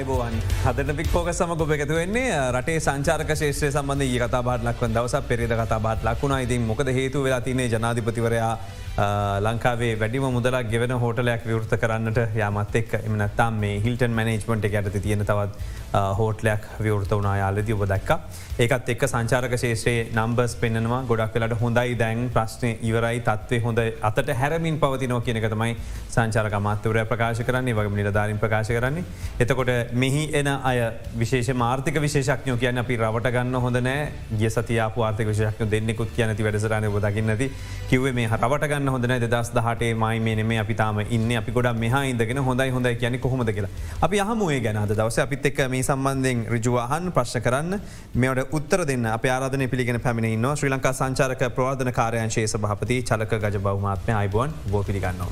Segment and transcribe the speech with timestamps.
[0.00, 0.34] අයිබෝවන්.
[0.64, 5.52] හදන පික්‍පෝක සමග එකතු වෙන්නේ රටේ සංචාරක ශේෂ්‍රය සබඳ ඒ කතා බාට ලක්ව දවස පෙරේද
[5.52, 8.52] කතා බාට ලක්ුණා ඉතින් මොකද හේතු වෙලා තිනේ ජනාධිපතිවරයා
[9.00, 15.24] ලංකාවේ වැඩිම මුදලක් ගෙවන හෝටලයක් විවෘත කරන්නට යමත් එක් එමනත්තාම් මේ හිල්ටන් මනේජ්මට ඇත තියෙන
[15.24, 18.18] තවත් හෝටලයක් විවෘත වනා යාලද ඔබ දක්ක.
[18.60, 23.20] ඒකත් එක් සංචාරක ශේෂයේ නම්බස් පෙන්නවා ගොඩක් වෙලට හොඳයි දැන් ප්‍රශ්නය ඉවරයි.
[23.20, 25.76] තත්වේ හොඳ අතට හැරමින් පවතිනෝ කියනකතමයි
[26.10, 27.74] සංචාරක මාත්‍යවරය ප්‍රකාශ කරන්නේ.
[27.74, 29.04] වගේ නිලධාරින් ප්‍රකාශ කරන්නේ.
[29.40, 30.78] එතකොට මෙහි එන අය
[31.16, 34.12] විශේෂ මාර්ථක විශේෂක්ඥෝ කියන්න අපි රවට ගන්න හොඳ නෑ.
[34.36, 37.50] ගිය සතියා පාර්ථක විශෂක්ඥ දෙන්නෙකුත් කියනති වැඩසරන බදකින්නති
[37.88, 41.30] කිවේ මේ රවට ගන්න හොඳන දස් දහටේ මයි මේ මේ අපි තාම ඉන්න.
[41.40, 43.70] අපි ගොඩ මෙහා ඉදගෙන හොඳයි හොඳයි කියන කොහොමද කියලා.
[44.06, 45.18] අපි අහමුවේ ගැන දවස.
[45.26, 47.80] අපිත් එක් මේ සම්බන්ධයෙන් රජුවහන් ප්‍රශ්න කරන්න.
[48.14, 49.06] මෙට උත්තර දෙන්න.
[49.16, 54.54] අප ආරධන පිළිගෙන පැමිණ න්න ශ්‍රී ලංකා සංචාරක ප්‍රවාධන කාරයංශයේ සභහපති චලක ගජ බවමාත්මය අයිබුවන්
[54.74, 55.24] බෝ පිළිගන්න.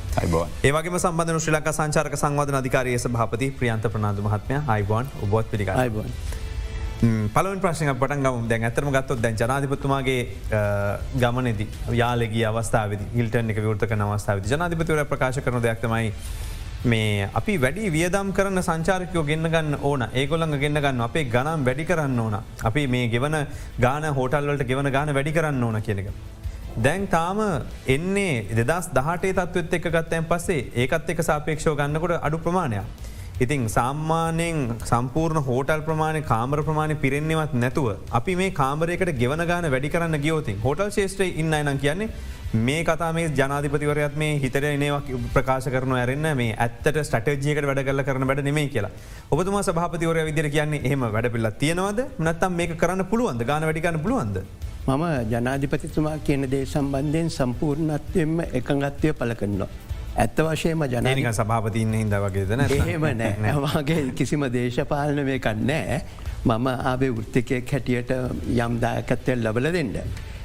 [0.65, 4.61] ඒවගේ සම්බඳධ ශ්‍රී ලංකා සංචාරක සංවාධන අධිකාරයේ සභහපති ප්‍රියන්ත ප්‍රනාාද මහත්මය.
[4.77, 6.38] අයිබුවන් ඔබොත් පිළිග අයිබුවන්.
[6.99, 10.23] පලවන් ප්‍රශ්න පටන් ගම දැන් ඇතරම ගත්තොත් දැන් ජනාධිපතුමාගේ
[11.15, 11.61] ගමනෙද
[11.95, 16.11] යාලගේ අවස්ථාව හිල්ටන් එක විවෘතක අවස්ථාව ජනාධිපතිවර ප්‍රකාශ කරන දෙයක්තමයි
[16.85, 21.87] මේ අපි වැඩි වියදම් කරන සංචාරකයෝ ගෙන්න්න ගන්න ඕන ඒගොල්ළඟ ගෙන්න්න ගන්න අපේ ගනම් වැඩි
[21.87, 23.37] කරන්න ඕන අපි මේ ගෙවන
[23.79, 26.11] ගාන හෝටල්වලට ගෙවන ගාන වැඩි කරන්න ඕන කියනක.
[26.83, 27.39] දැන් තාම
[27.87, 33.08] එන්නේ දෙදස් දහටේ තත්වත් එක ගත්තයන් පස්සේ ඒකත් එක සාපේක්ෂෝ ගන්නකොට අඩු ප්‍රමාණයක්.
[33.41, 39.91] ඉතින් සාම්මානයෙන් සම්පූර්ණ හෝටල් ප්‍රමාණය කාමර ප්‍රමාණය පිරෙන්නවත් නැතුව අපි මේ කාමරයකට ගෙවන ගාන වැඩි
[39.95, 42.09] කරන්න ගියෝතින් හොටල් ශේෂත්‍රය ඉන්න නම් කියන්නේ
[42.67, 48.05] මේ කතා මේ ජනාධිපතිවරයත් මේ හිතර එනවක් ප්‍රකාශ කරන ඇරන්න මේ ඇත්තට ස්ටටජයකට වැඩ කල
[48.09, 48.95] කරන වැඩ නෙමේ කියලා
[49.31, 54.39] ඔබතුමා සභාපතිවරය විදිර කියන්නේ එහම වැඩ පිල්ල තියෙනවද නත්තම් මේ කරන්න පුළුවන්ද ගාන වැඩිකන්න පුළුවන්ද.
[54.89, 59.71] මම ජනාධිපතිතුමා කියන දේ සම්බන්ධයෙන් සම්පූර්ණත්වයෙන්ම එකගත්වය පල කරනවා.
[60.19, 65.99] ඇත්ත වශයම ජනනික සභාපතින්න හිද වගේදන එහෙම නෑවාගේ කිසිම දේශපාලන මේ කන්නෑ
[66.45, 68.11] මම ආබේ වෘත්තිකයක් හැටියට
[68.57, 69.93] යම් දායකත්වය ලබල දෙන්න.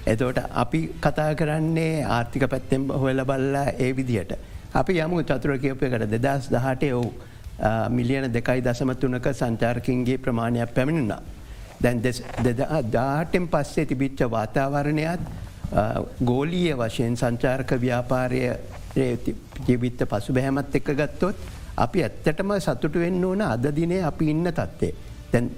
[0.05, 4.33] එතවට අපි කතා කරන්නේ ආර්ථික පැත්තෙන් හොයල බල්ලා ඒ විදිහට.
[4.73, 7.13] අපි යමු චතුර කියපයකට දෙදස් දහටේ ඔවු
[7.89, 11.21] මිලියන දෙකයි දසමතුනක සංචාර්කින්ගේ ප්‍රමාණයක් පැමිණුණා.
[11.81, 12.01] දැන්
[12.91, 15.21] දාටෙන් පස්සේ තිබිච්ච වාතාවරණයත්
[16.23, 18.43] ගෝලීය වශයෙන් සංචාර්ක ව්‍යාපාරය
[19.67, 21.35] ජීවිත්ත පසු බැහැමත් එක්ක ගත්තොත්
[21.77, 24.93] අපි ඇත්තටම සතුට වෙන්න ඕන අද දිනේ අපි ඉන්න තත්වේ.
[25.31, 25.49] තැන්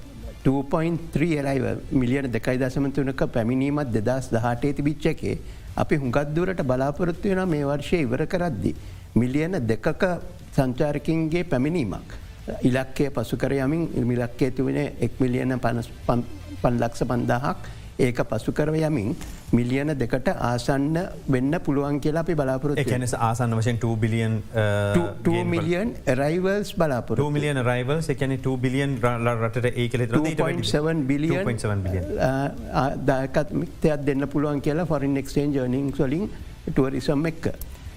[0.46, 5.38] 2.3 එලයිව මිලියන දෙකයි දසමතුනක පැමිණීමත් දෙදස් දහටේ තිබිච්ච එකේ
[5.76, 8.76] අපි හුඟත්දුරට බලාපොරොත්තු වෙන මේ වර්ෂය ඉවර කරද්දි.
[9.16, 10.04] මිලියන දෙකක
[10.56, 12.10] සංචාරකින්ගේ පැමිණීමක්.
[12.62, 15.60] ඉලක්කේ පසුකර යමින් මිලක්කේ තිවෙන එක් මිලියන
[16.62, 17.58] පන්ලක්ෂ පන්දාහක්
[17.98, 19.16] ඒක පසු කරව යමින්
[19.52, 20.98] මිලියන දෙකට ආසන්න
[21.28, 24.34] වෙන්න පුළුවන් කියලා අපි බලාපොරොත් කැනෙ ආසන්න වශයෙන් 2 බිලියන්
[25.48, 29.88] මිලියන් රයිවල්ස් බලාපොර මිලියන රයිවල් එකන 2 බිලියන් රට ඒ
[31.06, 31.54] බිලියන්
[33.06, 36.30] දායකත් මික්තයක් දෙන්න පුළුවන් කියලා ෆොරින් එක්ස්ටේන් ජර්නිං සොලින්
[36.68, 37.48] ටුවරිසම් එක්ක.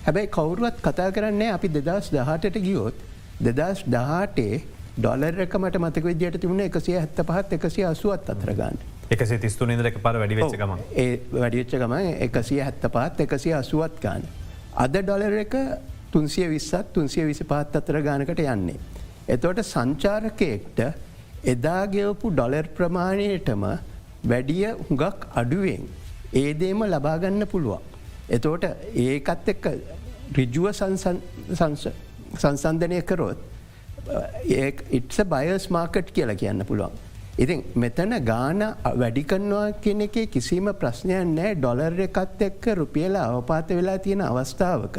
[0.04, 2.94] හැබැයි කවුරුවත් කතා කරන්නේ අපි දෙදස් දහටට ගියොත්
[3.40, 4.62] දෙදස් දහටේ
[4.98, 8.78] ඩොලර් එකමට මතක විදියට තිබුණ එකසිය හැත්ත පහත් එකසිය අසුවත් අතරගන්න.
[9.10, 11.94] එකසේ තිස්තුන ඉදක පර වැඩිවෙච්චකම ඒ වැඩිච්චකම
[12.26, 14.22] එකසිය හැත්ත පාත් එකසිය අසුවත් ගාන.
[14.76, 15.54] අද ඩොලර එක
[16.12, 18.78] තුන්සිය විස්සත් තුන්සිය විසි පාත් අතර ගානකට යන්නේ.
[19.28, 20.78] එතවට සංචාරකයෙක්ට
[21.44, 23.64] එදාගෙවපු ඩොලර් ප්‍රමාණයටම
[24.24, 25.88] වැඩිය හුඟක් අඩුවෙන්
[26.34, 27.82] ඒදේම ලබාගන්න පුළුවන්.
[28.28, 28.64] එතෝට
[28.94, 29.66] ඒකත් එක්ක
[30.36, 30.66] රිජුව
[32.36, 33.40] සංසන්ධනය කරොත්
[34.90, 37.07] ඉටස බයස් මාකට් කියලා කියන්න පුළුවන්.
[37.38, 38.62] ඉතින් මෙතන ගාන
[39.00, 44.96] වැඩිකන්නවා කියන එක කිසිම ප්‍රශ්නයක් නෑ ඩොලර් එකත් එක්ක රුපියල අවපාත වෙලා තියෙන අවස්ථාවක.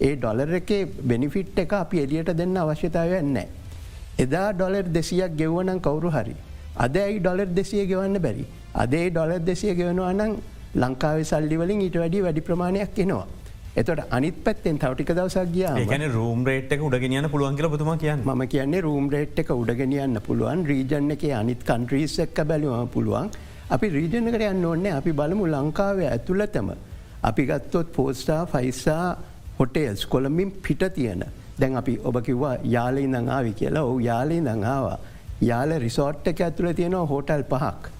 [0.00, 3.48] ඒ ඩොලර් එකේ බෙනිෆිට් එක අපි එලියට දෙන්න අවශ්‍යතාවයක් නෑ.
[4.18, 6.36] එදා ඩොලර් දෙසියක් ගෙව්වනම් කවුරු හරි.
[6.76, 8.44] අද ඇයි ඩොලර් දෙසිය ගෙවන්න බැරි.
[8.74, 10.36] අදේ ඩොලර් දෙසිය ගෙවනවා නම්
[10.74, 13.26] ලංකාව සල්ලිවලින් ඊට වැඩි වැඩි ප්‍රමාණයක් එනවා.
[13.76, 18.24] එතට අනිත් පැත්තෙන් තවටික දවසක් ගිය ගැන රූම් රේට් එක උඩගෙනයන්න පුළුවන් කියල පුතුම කියන්න.
[18.24, 23.30] ම කියන්නේ රූම් රේට් එක උඩගෙනයන්න පුළුවන් රීජන්න එක අනිත් කන්ට්‍රීස් එක්ක බැලුවම පුළුවන්.
[23.70, 26.70] අපි රීජනකට යන්න ඕන්නේ අපි බලමු ලංකාව ඇතුළතම.
[27.22, 29.18] අපි ගත්තොත් පෝස්ටා ෆයිසා
[29.58, 31.24] හොටේල්ස් කොළමින් පිට තියෙන.
[31.60, 33.84] දැන් අපි ඔබ කිව්වා යාලයි දඟාවි කියලා.
[33.84, 34.98] ඔහු යාලයි දඟාවා
[35.40, 37.94] යාල රිසෝට් එක ඇතුළ තියෙනවා හෝටල් පහක්.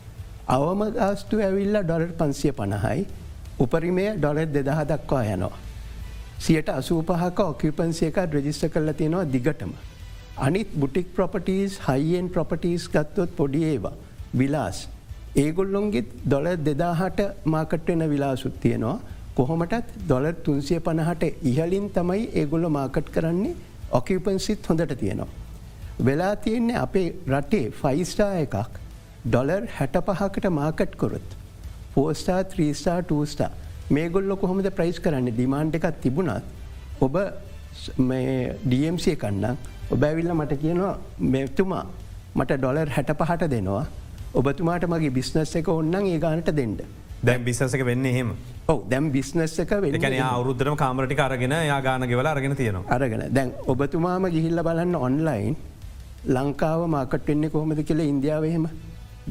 [0.49, 3.07] අවම ගාස්තු ඇවිල්ලා ඩොලර් පන්සිය පණහයි
[3.59, 5.57] උපරිමය ඩොලර් දෙදහ දක්වා යනවා.
[6.39, 9.73] සියට අසූපහක ඔකිපන්සියක රජිස්ට කරල තියෙනවා දිගටම.
[10.39, 13.95] අනිත් බුටික් ප්‍රොපටීස් හයිෙන් ප්‍රොපටීස් ගත්තොත් පොඩි ඒවා.
[14.35, 14.79] විලාස්.
[15.37, 19.01] ඒගොල්ලොන්ගෙත් ඩොල දෙදාහට මාකට්වෙන විලාසුත් තියෙනවා.
[19.37, 23.57] කොහොමටත් ඩොලර් තුන්සිය පණහට ඉහලින් තමයි ඒගොල්ල මාකට් කරන්නේ
[23.91, 25.29] ඔකිපන්සිත් හොඳට තියෙනවා.
[26.07, 28.57] වෙලා තියෙන්නේ අපේ රටේ ෆයිස්ටා එකක්
[29.27, 31.29] ඩොලර් හැට පහකට මාකට් කොරොත්.
[31.99, 33.51] පෝස්ටා ත්‍රීස්ටා ටස්ටා
[33.97, 35.31] මේගොල්ලො කොහොමද ප්‍රයිස් කරන්න?
[35.37, 36.45] ඩිමාන්් එකක් තිබුණත්
[37.07, 37.17] ඔබ
[38.73, 39.57] DMC කන්නම්
[39.95, 40.93] ඔබ ඇවිල්ල මට කියනවා
[41.35, 41.85] මෙතුමා
[42.35, 43.85] මට ඩොලර් හැට පහට දෙනවා.
[44.35, 46.83] ඔබතුමාට මගේ බිස්නස් එක ඔන්නන් ඒ ගානට දෙන්ඩ.
[47.23, 48.33] දැන් බිසක වෙන්න එහෙම?
[48.69, 52.85] ඔව දැම් බිස්නස් එක එකන අවරුද්ධරම කාමරටි අරගෙන යා ගාන ගෙවල අරගෙන තියෙනවා.
[52.97, 53.25] අරගෙන.
[53.33, 55.57] දැන් ඔබතුමාම ගිහිල්ල බලන්න ඔන්ලයින්
[56.37, 58.69] ලංකාව මාකට් වෙන්නේ කොහොමද කියල ඉන්දියාවහෙම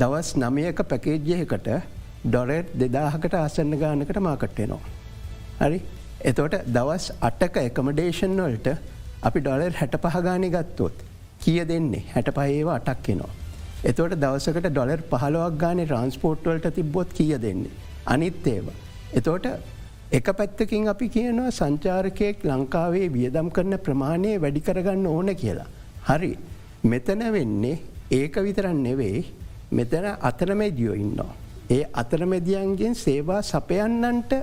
[0.01, 1.69] දවස් නමයක පැකේජ්යකට
[2.23, 4.79] ඩොරෙට් දෙදාහකට අසන්න ගානකට මාකට්වෙනවා.
[5.59, 5.81] හරි
[6.21, 8.77] එතවට දවස් අටක එකමඩේෂන් වලට
[9.21, 11.03] අපි ඩොලර් හැට පහගානි ගත්තොත්
[11.39, 13.31] කිය දෙන්නේ හැට පහේවා අටක් කෙනවා.
[13.83, 17.71] එතවට දවසකට ඩොලර් පහලොවක් ගාන ට්‍රන්ස්පෝර්ට්වලට තිබොත් කිය දෙන්නේ.
[18.05, 18.69] අනිත් ඒව.
[19.13, 19.47] එතෝට
[20.09, 25.67] එක පැත්තකින් අපි කියනවා සංචාරකයෙක් ලංකාවේ වියදම් කරන ප්‍රමාණය වැඩි කරගන්න ඕන කියලා.
[26.03, 26.37] හරි
[26.83, 27.79] මෙතන වෙන්නේ
[28.11, 29.25] ඒක විතරන් නෙවෙයි
[29.71, 31.33] මෙතන අතරමැදියෝ ඉන්නවා.
[31.75, 34.33] ඒ අතරමැදියන්ගෙන් සේවා සපයන්නන්ට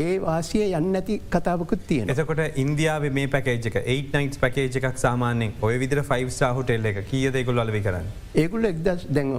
[0.00, 2.08] ඒ වාසිය යන්න ඇති කතාවකුත් තියෙන.
[2.12, 7.62] එතකොට ඉන්දියාව මේ පැකේජක 8 නයිට් පැකේජ එකක් සාමානෙන් ඔය විදිර 5 හොටෙල් එක කියදෙකුල්
[7.64, 8.08] අලවි කරන්න.
[8.42, 9.30] ඒකුල එක්දස් දැන්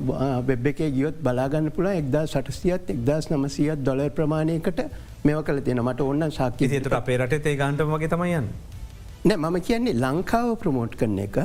[0.51, 4.81] වෙබ් එකේ ගියොත් බලාගන්න පුළ එක්දා සටසියත් එක්දස් නමසියත් ඩොලර් ප්‍රමාණයකට
[5.27, 8.51] මෙව කල තියෙන මට ඔන්න සාක්කි ත අපේ රට ඒ ගන්ටම වගේ තමයියන්.
[9.27, 11.43] නෑ මම කියන්නේ ලංකාව ප්‍රමෝට් කරන එක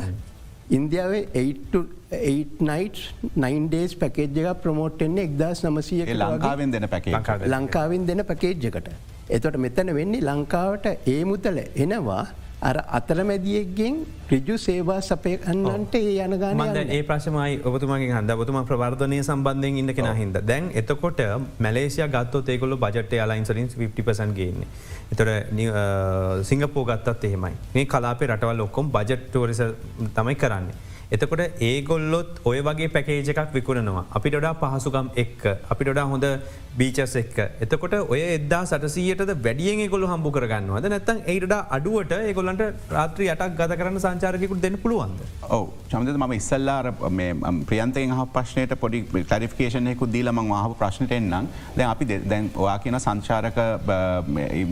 [0.71, 2.99] ඉන්දියාවේ 8නයිට්
[3.45, 7.15] නයින් ඩේස් පැකේජ් එක ප්‍රමෝට්ෙන්නේ එක්දස් නමසිය ලංකාවෙන් දෙන පැකේ
[7.55, 8.89] ලංකාවෙන් දෙන පැකේජ්ජකට.
[9.31, 12.23] එතොට මෙතන වෙන්නේ ලංකාවට ඒ මුතල එනවා
[12.61, 13.95] අර අතරමැදියෙක්ගෙන්
[14.31, 20.37] රිජු සේවා සපයකන්නන්ට ඒ යනගාන ඒ ප්‍රශමයි ඔබතුමගේ හන්ද ඔබතුම ප්‍රවර්ධනය සම්බන්ධයෙන් ඉන්න කෙන හිද
[20.43, 21.23] දැන් එතකොට
[21.59, 24.69] මැලේසිය ගත්ත ඒකොල බජට අලයින්සරින් 50පසන් ගේන්නේ.
[25.13, 29.63] එතොට සිංගපෝ ගත්තත් එහෙමයි මේ කලාපේ රටවල් ඔක්කොම් බජට්ටෝරිස
[30.15, 30.77] තමයි කරන්නේ.
[31.11, 34.05] එතකොට ඒගොල්ලොත් ඔය වගේ පැකේජ එකක් විකුණනවා.
[34.17, 35.41] අපිට ඩා පහසුකම් එක්
[35.73, 36.27] අපි ඩොඩා හොඳ
[36.79, 37.39] බීචස් එක්ක.
[37.65, 43.79] එතකොට ඔය එදා සටසීයට වැඩියෙන් ගොල හම්බු කරගන්නවද නැත්තන් ඒට අඩුවට ඒගොල්ලන්ට රාත්‍රී අටක් ගත
[43.81, 45.25] කරන්න සංචාරකකුට දෙන්න පුළුවන්ද.
[45.49, 46.93] ඔව චමද ම ඉස්සල්ලාර
[47.71, 53.61] ප්‍රියන්තයෙන් හ ප්‍රශ්නයට පොඩි කලිෆිකේෂනයකු දීලම හ ප්‍රශ්නට එන්නම් දැ අපි දැන් ඔයා කියන සංචාරක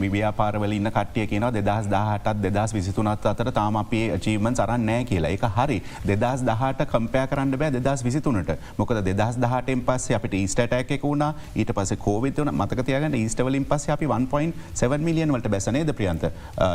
[0.06, 5.34] වි්‍යාපාරවල ඉන්න කටිය කියන දෙදස් දාහටත් දෙදස් විසිතුනත් අතර තාම අපේ ජීවමන් සරන්න නෑ කියලා
[5.36, 8.50] එක හරි දෙදා දෙදස් දහට කම්පය කරන්න බෑ දෙදස් විසිතුනට.
[8.78, 11.24] මොකද දෙදස් දහටෙන් පස්සේ අපට ඊස්ටටැක් එක වුණ.
[11.54, 16.24] ඊට පස කෝවිතවන මතකතියගන්න ඊස්ටවලින් පස අපි 1.7 මිලියන් වලට බැසනේද ප්‍රියන්ත?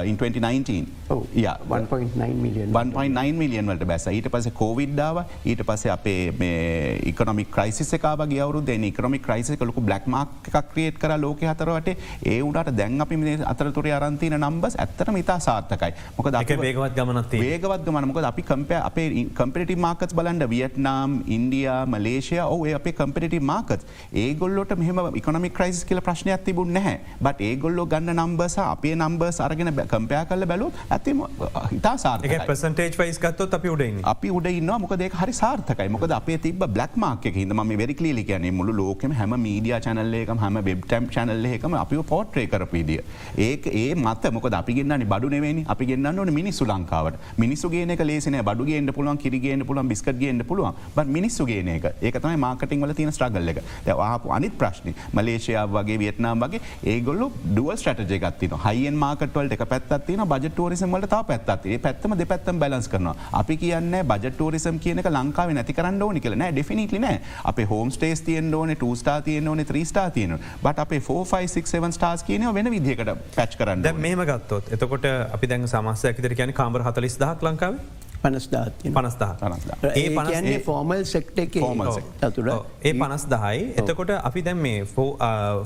[0.10, 0.86] ඉන් 2019
[3.44, 3.86] මිලියන් වලට.
[3.92, 4.08] බැස.
[4.08, 6.22] ඊට පස කෝවිඩ්ඩාව ඊට පස අපේ
[7.12, 11.90] ඉකනොමි ක්‍රයිසි එකකාව ගවරු දෙන ඉකනොමි ක්‍රයිසික ලොකු බ්ලක් මාක් එකක් ක්‍රියට් කර ලෝක හතරවට
[12.34, 13.16] ඒ උඩට දැන් අපි
[13.54, 15.94] අතරතුර අරන්තින නම්බස් ඇත්තට මිතා සාර්ථකයි.
[16.18, 19.08] මොක දක වේගවත් ගමනත් වේගවත් ගමනමක අපි කම්පය අපේ
[19.44, 22.38] කම්පිටි මාකත් බලන්ඩ වියට්නාම් ඉන්ඩියා මලේෂය.
[22.56, 23.82] ඔය අපේ කම්පිටි මාකත්
[24.24, 26.96] ඒගොල්ලොට මෙහම ඉකොනමි ක්‍රයිස් කියල ප්‍රශ්නයක් තිබුණ නැහැ.
[27.26, 30.68] බට ඒගොල්ලො ගන්න නම්බස අපේ නම්බස් අරගෙන කම්පයා කල බැලු
[30.98, 31.24] ඇතිම
[31.74, 35.90] හිතා සාර්ථක පසටේජ් පයිස් ගත්තොත් අපි උඩ අපි උඩන්න මොකද හරි සාර්ථකයි.
[35.96, 40.62] මොකද අපේ තිබ බ්ලක් මාක හිද ම වෙරිකලි කියන මුළු ලෝකම හැම මීඩිය චනල්ලේකම හම
[40.70, 43.02] වෙබ් ටම් චනල්ල එකම අපි පෝට්‍රේ කරපීදිය
[43.50, 47.20] ඒක ඒ මත මොක අපි ගන්න බඩු නෙවෙනි අපි ගන්න ඕන මිනිස්සු ලංකාවට.
[47.44, 50.74] මිනිස්සු ගේන ලේසින බඩුගේට පුළුවන් කිරිගේන්න පුළුවන් බිස්කට් ගේන්න පුළුවන්.
[50.96, 51.86] බ මිනිස්සු ගේන එක.
[52.02, 53.62] ඒකතම මාකටින් වල තියෙන ස්ට්‍රගල්ල එක.
[53.88, 54.94] ආපු අනිත් ප්‍රශ්න.
[55.14, 56.62] මලේෂයා වගේ වියට්නාම් වගේ
[56.94, 62.88] ඒගොල්ල ඩුව ස්ටටජය ගත්තින හයින් මාකටවලට එක පැත්තින බජටෝරිසම් වලට තා පැත්තේ පැත්තම දෙපැත්තම් බැලස්
[62.88, 63.16] කරනවා.
[63.34, 67.20] අපි කියන්න බජටෝරිසම් කියනක ලංකාව නැති කරන්න ඕනි කලන ඩෙෆිනිටලි නෑ.
[67.44, 72.48] අප හෝම් ස්ටේස් තියෙන් ඕන ටස්ටා තියන ඕන ත්‍රීස්ටා තියන බට අප 4ෆයිසන් ස්ටාස් කියන
[72.54, 77.80] වෙන විදිහකට පැච් කරන්න මෙම ගත්තොත් එතකොට අපි දැන් සමස්සයකිතර කියන කාමර හතලිස් දහක් ලංකාව
[78.24, 79.32] පනස්දාත් පනස්දා
[79.92, 81.58] ඒ පනස්න්නේ ෆෝමල් සෙක්ට එක
[82.36, 82.50] තුර
[82.84, 84.84] ඒ පනස් දහයි එතකොට අපි දැම් මේ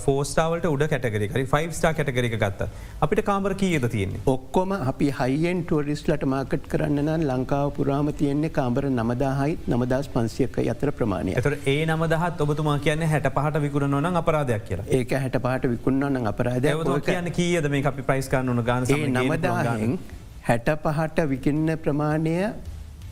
[0.05, 2.67] ෆෝස්ටාවලට උඩ කැටගරිකරි ෆයි් ස්ටා කැටගරික ගත්ත.
[3.01, 4.21] අපිට කාමර කියද තියන්නේ?
[4.27, 10.91] ඔක්කොම අපි හයිෙන් ටුවරිස්ලට මාකට් කරන්න නම් ලංකාව පුරාම තියෙන්නේ කාමර නමදාහයිත් නමදස් පන්සියක අතර
[10.99, 14.87] ප්‍රමාණය ඇතට ඒ නමදහත් ඔබතුමා කියන්න හැට පහට විකුණ නොන අපරාධයක් කියලා.
[14.91, 19.99] ඒක හැට පහට විකුණන්න අපරාධය කියන්න කියද මේ අපි ප්‍රයිස්කාන්නන ගාන නමදාහෙන්
[20.47, 22.35] හැට පහට විකින්න ප්‍රමාණය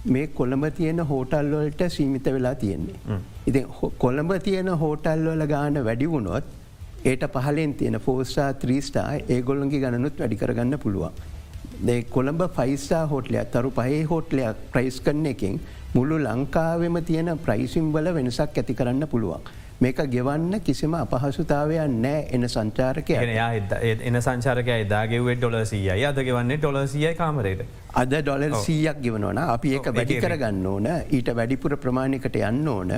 [0.08, 3.20] මේ කොළඹ තියෙන හෝටල්වලට සීමිත වෙලා තියෙන්නේ.
[3.48, 3.66] ඉති
[3.98, 6.44] කොළඹ තියෙන හෝටල්වල ගාන වැඩි වුණොත්
[7.06, 11.12] ඒට පහලෙන් තියෙන ෆෝස්ටා ත්‍රීස්ටා ඒගොල්ලන්ගේ ගණනුත් වැඩි කරගන්න පුළුවන්.
[11.84, 15.60] දෙ කොළඹ ෆයිස්ටා හෝටලයක් තරු පහේ හෝටලයක් ප්‍රයිස් කරන එකින්
[15.96, 19.42] මුළු ලංකාවෙම තියෙන ප්‍රයිසිම් වල වෙනසක් ඇති කරන්න පුළුවන්.
[19.82, 23.16] මේක ගෙවන්න කිසිම අපහසුතාවයක් නෑ එන සංචාරකය.
[24.10, 27.64] එන සංචාරක දාගෙවේ ඩොල සියයි අද ගෙවන්නේ ඩොල සියයි කාමරයට
[27.94, 29.38] අද ඩොලර් සීයක් ගෙවනවන.
[29.56, 30.88] අපි ඒක වැඩි කරගන්න ඕන.
[31.18, 32.94] ඊට වැඩිපුර ප්‍රමාණිකට යන්න ඕන.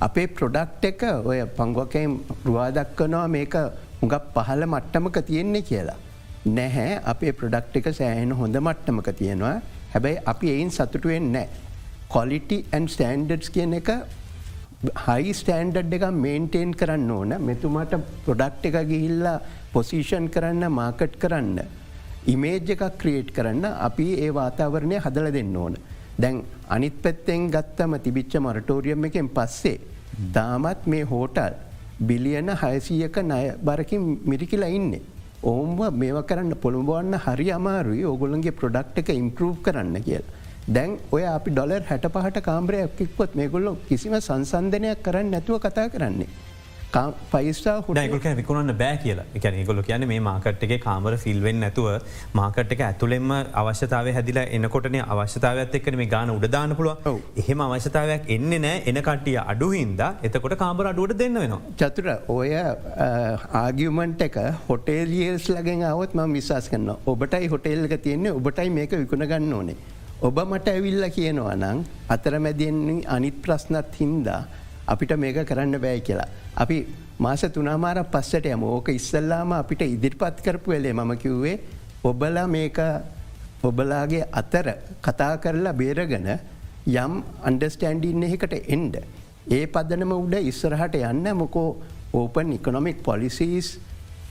[0.00, 3.54] අපේ ප්‍රොඩක්් එක ඔය පංගොකයිම් රුවාදක්කනවා මේක
[4.00, 5.98] හුඟක් පහල මට්ටමක තියෙන්නේ කියලා.
[6.46, 7.00] නැහැ.
[7.12, 9.54] අපේ ප්‍රොඩක්් එක සෑහෙන හොඳ මට්ටමක තියෙනවා.
[9.92, 11.48] හැබැයි අපි එයින් සතුටුවෙන් නෑ.
[12.08, 13.90] කොලිටි ඇන් ස්ටන්ඩඩ්ස් කියන එක
[14.82, 17.92] හයි ස්ටන්ඩඩ් එක මේන්ටේන් කරන්න ඕන මෙතුමාට
[18.24, 19.34] ප්‍රොඩක්් එක ගිහිල්ලා
[19.72, 21.60] පොසිෂන් කරන්න මාකට් කරන්න.
[22.26, 25.76] ඉමේජ් එකක් ක්‍රියේට් කරන්න අපි ඒ වාතාවරණය හදල දෙන්න ඕන.
[26.18, 29.78] දැන් අනිත් පැත්තෙන් ගත්තම තිබිච්ච මරටෝරියම් එකෙන් පස්සේ.
[30.34, 31.54] තාමත් මේ හෝටල්
[32.00, 35.02] බිලියන හයසීයක නය බරකින් මිරිකිලා ඉන්නේ.
[35.44, 40.26] ඔවුන්ව මේව කරන්න පොළඹවන්න හරි අමාරුයි ඔගොලන්ගේ ප්‍රොඩක්් එක ඉම්පරූව් කරන්න කියල.
[40.68, 45.90] දැන් ඔය අපි ඩොලර් හැට පහට කාම්රයක් එක්කොත් මේ ගොල්ලො කිසිම සංසන්ධනයක් කරන්න නැතුව කතා
[45.90, 46.28] කරන්නේ.
[47.32, 51.88] පයිස්ටා හුඩයිගුල්ක විකුණන්න බෑ කියලා එකන ගොල කියන මේ මාකට් එක කාමර ෆිල්වෙන් නැතුව
[52.34, 58.54] මාකට් එක ඇතුළෙම අවශ්‍යතාව හැදිල එනකොටන අවශ්‍යතාවත් එක්කන මේ ගාන උඩදාන පුළුව එහෙම අවශ්‍යතාවයක් එන්න
[58.66, 61.60] නෑ එන කටිය අඩු හින්ද එතකොට කාමර අඩුවට දෙන්න වෙනවා.
[61.80, 62.52] චතුර ඔය
[63.62, 64.38] ආගියමන්ට එක
[64.68, 69.80] හොටේලියස් ලගෙන් අවත් ම විශවාස් කරන්න ඔබටයි හොටේල්ක තියෙන්නේ ඔබටයි මේක විකුණ ගන්න ඕනේ.
[70.26, 71.78] ඔබ මට ඇවිල්ල කියනවා නං
[72.14, 74.42] අතරමැදියෙන්නේ අනිත් ප්‍රශ්නත් හින්දා
[74.92, 76.28] අපිට මේක කරන්න බෑ කියලා.
[76.62, 76.76] අපි
[77.24, 81.56] මාස තුනාමාර පස්සට යම ඕක ඉස්සල්ලාම අපිට ඉදිරිපත් කරපු වෙලේ මම කිව්වේ
[82.10, 82.78] ඔබලා මේක
[83.70, 84.68] ඔබලාගේ අතර
[85.06, 86.30] කතා කරලා බේරගන
[86.86, 87.12] යම්
[87.50, 89.02] අන්ඩස්ටන්ඩින්න එකට එන්ඩ.
[89.50, 91.68] ඒ පදනම උඩ ඉස්සරහට යන්න මොකෝ
[92.20, 93.76] ඕපන් ඉකොනොමික් පොලිසිස්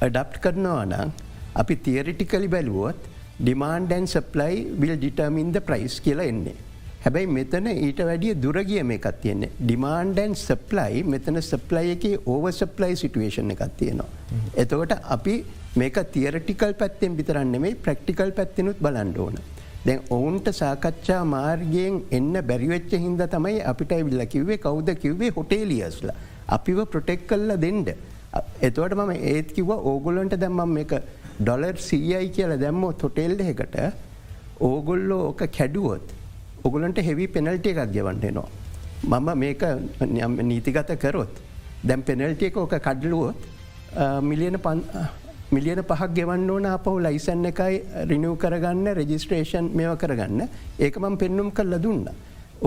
[0.02, 1.12] ඩප් කරනවා නම්
[1.62, 3.11] අපි තියරිටිකලි බැලුවොත්
[3.46, 6.58] ඩිමාන්ඩන් සප්ලයි විල් ඩිටර්මින්ද ප්‍රයිස් කියලා එන්නේ.
[7.06, 13.00] හැබැයි මෙතන ඊට වැඩිය දුරගිය මේ එකත් තියෙන්නේ ඩිමාන්ඩන් සප්ලයි මෙතන සප්ලයි එක ඕව සප්ලයි
[13.02, 14.10] සිටුවේෂන් එකත් තියෙනවා.
[14.64, 15.36] එතකොට අපි
[15.82, 19.40] මේක තියරටිකල් පැත්තෙන් විතරන්නෙමයි ප්‍රක්ටිකල් පැත්තිනුත් බලන්ඩ ඕන.
[19.86, 26.12] දැන් ඔවුන්ට සාකච්ඡා මාර්ගයෙන් එන්න බැරිවෙච්ච හින්ද තමයි අපිට විල්ල කිව්වේ කවුද කිව්වේ හොටේලියස්ල.
[26.58, 27.90] අපිව ප්‍රොටෙක් කල්ල දෙන්ඩ.
[28.68, 30.94] එතවට මම ඒත් කිව ඕගොලන්ට දැම්මම් එක
[31.44, 33.78] ඩොලර් සීයි කියල දැම්මෝ තොටෙල්ඩ එකට
[34.70, 36.08] ඕගොල්ලෝ ඕක කැඩුවොත්
[36.68, 38.50] ඔගුලන්ට හෙවි පෙනල්ට එකක් ගෙවන්ටනවා.
[39.12, 39.64] මම මේක
[40.50, 41.42] නීතිගත කරොත්
[41.84, 43.36] දැම් පෙනල්ට එක ඕක කඩලුවොත්
[44.30, 44.58] මිලියන
[45.56, 47.82] මිලියන පහක් ගෙවන්න ඕන අපහු ලයිසන්න එකයි
[48.12, 50.48] රිනිව් කරගන්න රෙජිස්ට්‍රේෂන් මේව කරගන්න
[50.80, 52.06] ඒක මම පෙන්නුම් කල්ල දුන්න.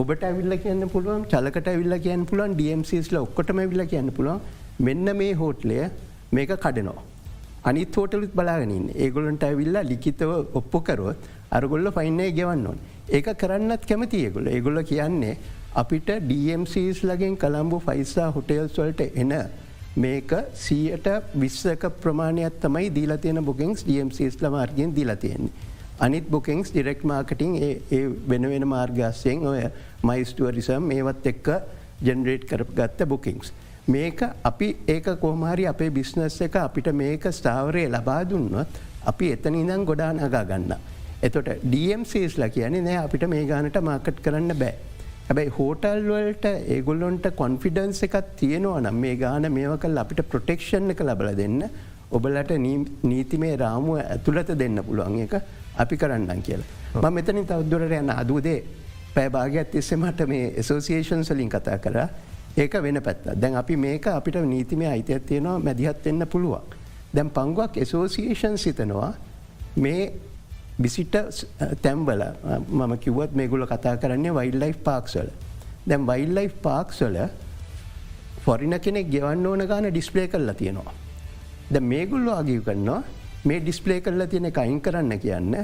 [0.00, 4.40] ඔබට ඇවිල්ල කියන්න පුළුවන් චලකට ඇවිල්ල කියන්න පුළුවන් DMCස්ල ඔක්කොටම විල්ල කියන්න පුළුවන්
[4.86, 5.82] මෙන්න මේ හෝට්ලය
[6.32, 7.13] මේක කඩනවා.
[7.64, 12.78] අනිත් හෝටලුත් බලාගෙනින් ඒගොලන්ට ඇවිල්ලා ලිකිතව ඔප්පොකරොත් අරගොල්ල ෆයින්නේ ගෙවන්න ඕන්.
[13.08, 15.36] ඒක කරන්නත් කැමති ඒගොල ඒගොල්ල කියන්නේ
[15.74, 19.32] අපිට DMCස් ලගෙන් කළම්බු ෆයිසා හොටේල්ස් වලට එන
[19.96, 25.72] මේක සීයට විස්සක ප්‍රමාණයක් තමයි දීලා තියෙන බොකින්ස් DMCස් ලමාර්ගෙන් දීලා තියෙන්නේ.
[25.98, 29.60] අනිත් බොකින්ස් ඩිරෙක්් මාර්කටිං ඒ වෙන වෙන මාර්ගස්යෙන් ඔය
[30.02, 31.48] මයිස්ටුවරිසම් මේවත් එක්ක
[32.02, 33.52] ජෙනරේට් කර ගත්ත බොකින්ස්.
[33.86, 38.66] මේක අපි ඒක කොහමහරි අපේ බිස්නස් එක අපිට මේක ස්ථාවරය ලබා දුන්නොත්
[39.04, 40.74] අපි එතන ඉඳම් ගොඩා නගා ගන්න.
[41.22, 44.74] එතොට DMCස්ලා කියන නෑ අපිට මේ ගානට මාකට් කරන්න බෑ.
[45.28, 51.36] හැබැයි හෝටල් වලට ඒගොල්ලොන්ට කොන්ෆිඩන්ස් එකක් තියෙනවා නම් මේ ගාන මේවකල් අපිට ප්‍රොටෙක්ෂන් එක ලබල
[51.36, 51.60] දෙන්න
[52.10, 52.56] ඔබලට
[53.04, 55.34] නීතිමේ රාමුව ඇතුළත දෙන්න පුළුවන් එක
[55.76, 56.68] අපි කරන්නම් කියලා.
[57.02, 58.60] ම මෙතනින් තවදුරට යන්න අදුදේ
[59.14, 61.98] පැබාගත් තිස්සෙමට මේ එසෝසිේෂන් සලින් කතා කර
[62.56, 66.62] ඒක වෙන පැත්ත දැන් අපි මේක අපිට නීතිමේ අයිතියක් තියෙනවා මැදිහත් වෙන්න පුළුවන්.
[67.14, 69.12] දැන් පංගුවක් එසෝසිේෂන් සිතනවා
[69.76, 70.12] මේ
[70.78, 71.16] බිසිට
[71.82, 72.22] තැම්බල
[72.70, 75.28] මම කිවත් මේගුල කතා කරන්නේ වයිල්ලයි් පාක්සල.
[75.88, 77.16] දැම් වයිල්ලයි් පාක්සල
[78.44, 80.94] ෆොරින කෙනෙක් ගෙවන්න ඕන ගාන ඩිස්පලේ කරලා තියෙනවා.
[81.70, 83.02] ද මේගුල්ල ආගිව කරනවා
[83.44, 85.54] මේ ඩිස්පලේ කරලා තියෙන කයින් කරන්න කියන්න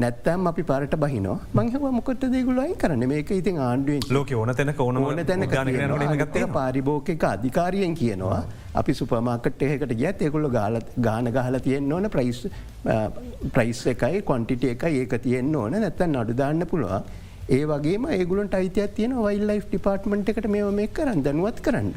[0.00, 1.26] නැත්තම් අපි පරට බහින
[1.58, 7.24] මංහව මොකට දෙගුල අයි කරන මේක ඉතින් ආණ්ඩුවෙන් ලෝක ඕන තැන ඕන ඕන තැන පාරිභෝකක
[7.30, 8.40] අධිකාරියෙන් කියනවා.
[8.80, 10.76] අපි සුපමාකට එහකට ගත් එකුල්ල ගාල
[11.06, 12.10] ගාන ගහල තියෙන් ඕන.
[12.16, 12.40] ප්‍රයිස්
[13.54, 15.78] ප්‍රයිස් එකයි කොන්ටිට එකයි ඒක තියෙන් ඕන.
[15.84, 17.02] නැත්තන් අඩුදාන්න පුළුවන්.
[17.56, 21.90] ඒ වගේ ඒගුලට අයිතියක් තියෙන වයිල්ලයි් ඩිපාර්ට්මට එකට මේ මේ කරන්න දැනුවත් කරන්න.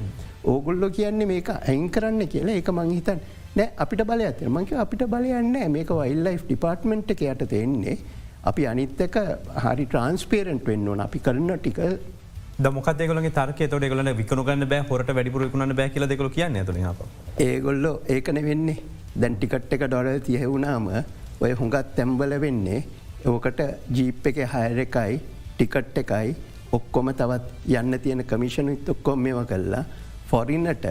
[0.46, 2.58] ඕගොල්ලො කියන්නේ මේක ඇයින් කරන්න කියලා.
[2.62, 3.20] ඒක මංහිතන්
[3.60, 7.98] නෑ අපිට බල ඇත මංක අපිට බලයන්න මේක වයිල්ලයි් ඩිපාර්ට්මෙන්ට් එක යට තියෙන්නේ
[8.52, 9.18] අපි අනිත්තක
[9.64, 11.02] හරි ට්‍රන්ස්පේරෙන්ට් වෙන්න ඕන.
[11.06, 11.80] අපි කරන ටික
[12.78, 16.80] මොකදගල තර්ක තොට ගල විකනගන්න බෑ හොට වැඩිපුර කුණ බෑ කියල දෙකල කියන්න තුන
[17.48, 18.78] ඒගොල්ලො ඒකන වෙන්නේ.
[19.22, 20.90] දැන් ටිකට් එක ඩොල තියහෙවුනාම
[21.44, 22.84] ඔය හුඟත් තැම්බල වෙන්නේ.
[23.28, 23.62] ඕකට
[23.96, 25.22] ජීප් එක හයර එකයි
[25.56, 26.36] ටිකට් එකයි
[26.78, 29.84] ඔක්කොම තවත් යන්න තියෙන කමිෂණ ඔක්කොම් මෙම කල්ලා
[30.32, 30.86] ෆොරින්නට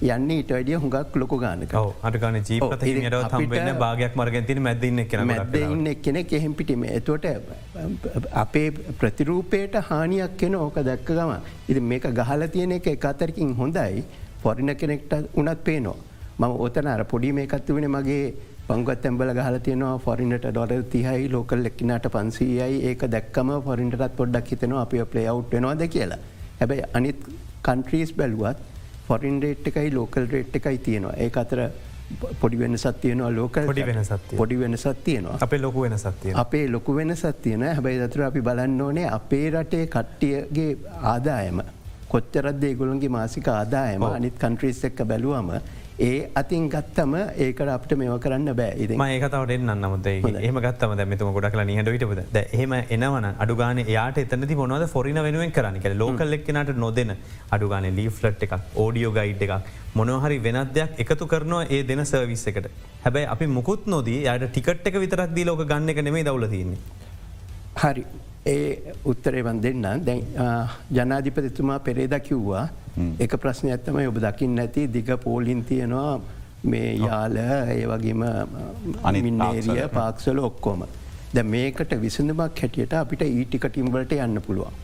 [0.00, 4.60] යන්න ඊට වැඩිය හුඟක් ලොකු ගානක අටගන ජීපත ඔව්, ඉතින් යට තම්බන්න අපිට- භාගයක් මර්ගතින
[4.62, 7.26] මැදන්න කෙන මැද්ද ඉන්න කෙනෙක් එහෙම් පිටිම එතොට
[8.34, 11.32] අපේ ප්‍රතිරූපයට හානියක් කෙන ඕක දැක්ක ගම
[11.68, 14.04] ඉති මේක ගහල තියෙන එක එක අතරකින් හොඳයි.
[14.42, 15.96] ෆොරින කෙනෙක්ට උනත් පේනවා.
[16.38, 18.34] මම ඕතන අර පොඩි මේකත්තු වෙන මගේ
[18.68, 19.98] පංගත් ඇම්බල ගහල තියෙනවා.
[19.98, 22.82] ෆොරින්ට ඩොර තිහයි ලෝකල් එක්කිනට පන්සීයයි.
[22.84, 26.18] ඒක දැක්කම ෆොරින්ටත් පොඩ්ඩක් හිතනවා අපි ප්ලේ අව් වෙනවාද කියලා.
[26.60, 27.18] හැබැයි අනිත්
[27.62, 28.56] කන්ට්‍රීස් බැලුවත්
[29.10, 31.14] ෆොරින් රේට් එකයි ලෝකල් රේට් එකයි තියෙනවා.
[31.26, 31.62] ඒ අතර
[32.40, 34.38] පොඩි වෙන සත්තියනවා ලෝකල් පොඩි වෙනසක් තියෙනවා.
[34.38, 38.80] පොඩි වෙන සත්තියනවා අපේ ලොකු වෙන සත්තිය අපේ ලොකු වෙනසත් තියෙන හැබැයි දතුර අපි බලන්න
[38.86, 40.72] ඕනේ අපේ රටේ කට්ටියගේ
[41.12, 41.60] ආදායම.
[42.12, 44.02] කොච්චරද්දේ ගොළන්ගේ මාසික ආදායම.
[44.02, 45.50] අනිත් කන්ට්‍රීස් එක්ක බැලුවම
[46.06, 47.14] ඒ අතින් ගත්තම
[47.44, 48.76] ඒකට අපට මෙව කරන්න බෑ.
[48.84, 50.14] ඉති ඒකතවට එන්න හොඳයි.
[50.46, 55.52] එහම ගත්තම දැමතුම ගොඩක් කල නිහට විටපද එහම එනවන අඩුගාන යාට එතනති මොනවද ෆොරින වෙනුවෙන්
[55.58, 57.12] කරන්න කළ ලෝකල් එක්කනට නොදෙන
[57.56, 59.68] අඩුගාන ලීෆ්ලට් එකක් ඕඩියෝ ගයිඩ් එකක්
[60.00, 62.70] මොනහරි වෙනත් දෙයක් එකතු කරනවා ඒ දෙන සර්විස් එකට.
[63.04, 66.80] හැබැයි අපි මුකුත් නොදී යට ටිකට් එක විතරක් දී ලෝක ගන්න එක නෙමේ දවලතින්නේ
[67.84, 68.04] හරි.
[68.50, 70.22] ඒ උත්තරේවන් දෙන්න දැන්
[70.96, 72.62] ජනාධිපතිතුමා පෙරේද කිව්වා
[73.18, 76.20] එක ප්‍රශ්නය ඇත්තම ඔබ දකිින් නැති දිග පෝලින් තියෙනවා
[76.64, 78.24] මේ යාල ඒ වගේම
[79.02, 79.94] අනිත් මින්නේරිය පාක්ෂල.
[79.98, 80.82] පාක්සල ඔක්කොම.
[81.34, 84.74] ද මේකට විසඳමක් හැටියට අපිට ඊටිකටිම්වලට යන්න පුළුවන්.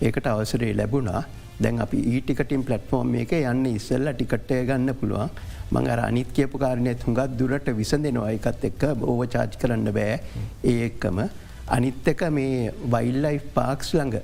[0.00, 1.24] ඒකට අවසරේ ලැබුණා.
[1.58, 5.30] දැන් අපි ඊටිකටින් පලට්ෆෝර්ම් එක යන්න ඉස්සල්ල ටිකට්ටය ගන්න පුළුවන්.
[5.72, 8.30] මං අර අනිත් කියපු කාරණයත් හුඟත් දුරට විසඳෙනවා.
[8.38, 10.20] එකත් එක්ක ඕව චාච් කරන්න බෑ.
[10.64, 11.20] ඒ එක්කම.
[11.68, 14.20] අනිත් එක මේ වයිල්ලයි් පාක්ස් ළඟ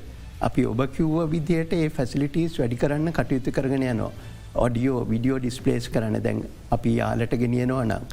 [0.48, 4.12] අපි ඔබ කිව්ව විදියට ඒ ෆැසිලිටස් වැඩි කරන්න කටයුතු කරගෙන යනවා.
[4.64, 6.42] ඔඩියෝ විඩියෝ ඩිස්පලේස් කරන දැන්
[6.76, 8.04] අපි යාලට ගෙනියනවා නම්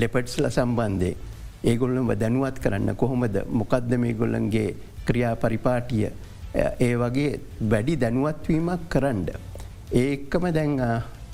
[0.00, 1.10] ලෙපට්ස්ල සම්බන්ධය
[1.72, 4.70] ඒගොල්ලම දැනුවත් කරන්න කොහොමද මොකක්ද මේ ගොල්ලන්ගේ
[5.08, 6.08] ක්‍රියා පරිපාටිය
[6.86, 7.30] ඒ වගේ
[7.72, 9.22] වැඩි දැනුවත්වීමක් කරන්න.
[10.02, 10.74] ඒකම දැන්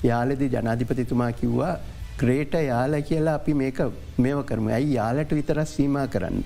[0.09, 1.73] යාලදි ජනාධිපතිතුමා කිව්වා
[2.21, 3.79] ක්‍රේට යාල කියලා අපි මේක
[4.25, 6.37] මේව කරම ඇයි යාලට විතර සීම කරන්න.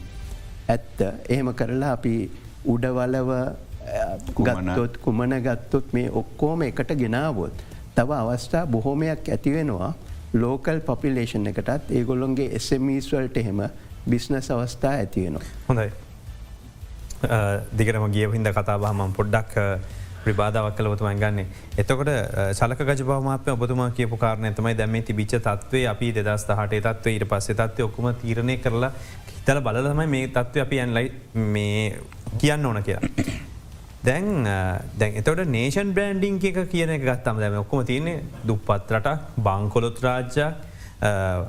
[0.74, 2.16] ඇත්ත එහෙම කරලා අපි
[2.74, 3.32] උඩවලව?
[4.42, 7.66] ගත්තොත් කුමන ගත්තොත් මේ ඔක්කෝම එකට ගෙනාවොත්.
[7.96, 9.94] තව අවස්ථා බොහෝමයක් ඇතිවෙනවා
[10.34, 13.62] ලෝකල් පොපිලේෂන් එකටත් ඒගොල්ලොන්ගේ එසමීස්වල්ට එහෙම
[14.10, 15.44] බිස්නස් අවස්ථා ඇතිවෙනවා.
[15.70, 15.92] හොඳයි
[17.78, 19.54] දිගරම ගිය හිද කතා බහමම් පොඩ්ඩක්
[20.26, 21.46] ප්‍රබාධාවක් කල ඔතුමන් ගන්නේ.
[21.78, 22.10] එතකොට
[22.58, 27.56] සලක ගජබවමාත්ම ඔබතුමා කියපු කාරණය තමයි දැම තිබිච්ච තත්වේ අපි දෙදස් හට තත්ව ඊට පස්සේ
[27.60, 28.92] තත්වය ඔක්කම තීරණය කරලා
[29.46, 31.08] හිතල බලතමයි මේ තත්ව අපි ඇන්ලයි
[31.48, 32.00] මේ
[32.40, 33.10] කියන්න ඕන කියලා.
[34.04, 34.48] දැන්
[35.00, 40.56] දැන් එතට නේෂන් බ්‍රන්ඩිං එක කියන එක ගත්තම දැම ඔක්කොම තියන්නේ දුප්පත් රට බංකොලොත් රාජ්‍යයක්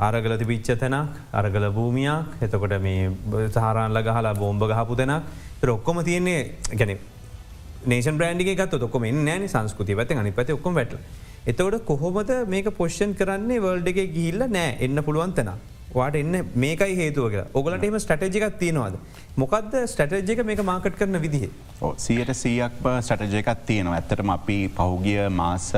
[0.00, 3.08] අරගල තිබිච්ච තැනක් අරගල භූමියක් එතකොට මේ
[3.48, 6.40] සහරන්ල ගහලා බෝම්භ ගහපු තැනක් ඔක්කොම තියන්නේ
[6.72, 6.92] ගැන
[7.86, 10.92] නේෂන් බ්‍රන්ඩි ගත් ඔක්කොම නෑන සංස්කෘති පත අනි පත ඔක්කොම වැට.
[11.46, 15.75] එතවට කොහොමද මේක පොෂ්ෂන් කරන්නේ වර්ල්ඩ එක ගිහිල්ල නෑ එන්න පුළුවන් තැන.
[15.98, 18.98] වාට එන්න මේකයි හේතුවක ඔගලට එම ස්ටටජිකක් තියෙනවාද.
[19.42, 21.48] මොකක්ද ස්ටටජික මේක මාකට් කරන විදිහ.
[22.06, 22.76] සියට සීයක්
[23.08, 25.72] ස්ටජයකත් තියෙනවා ඇත්තටම අපි පහුගිය මාස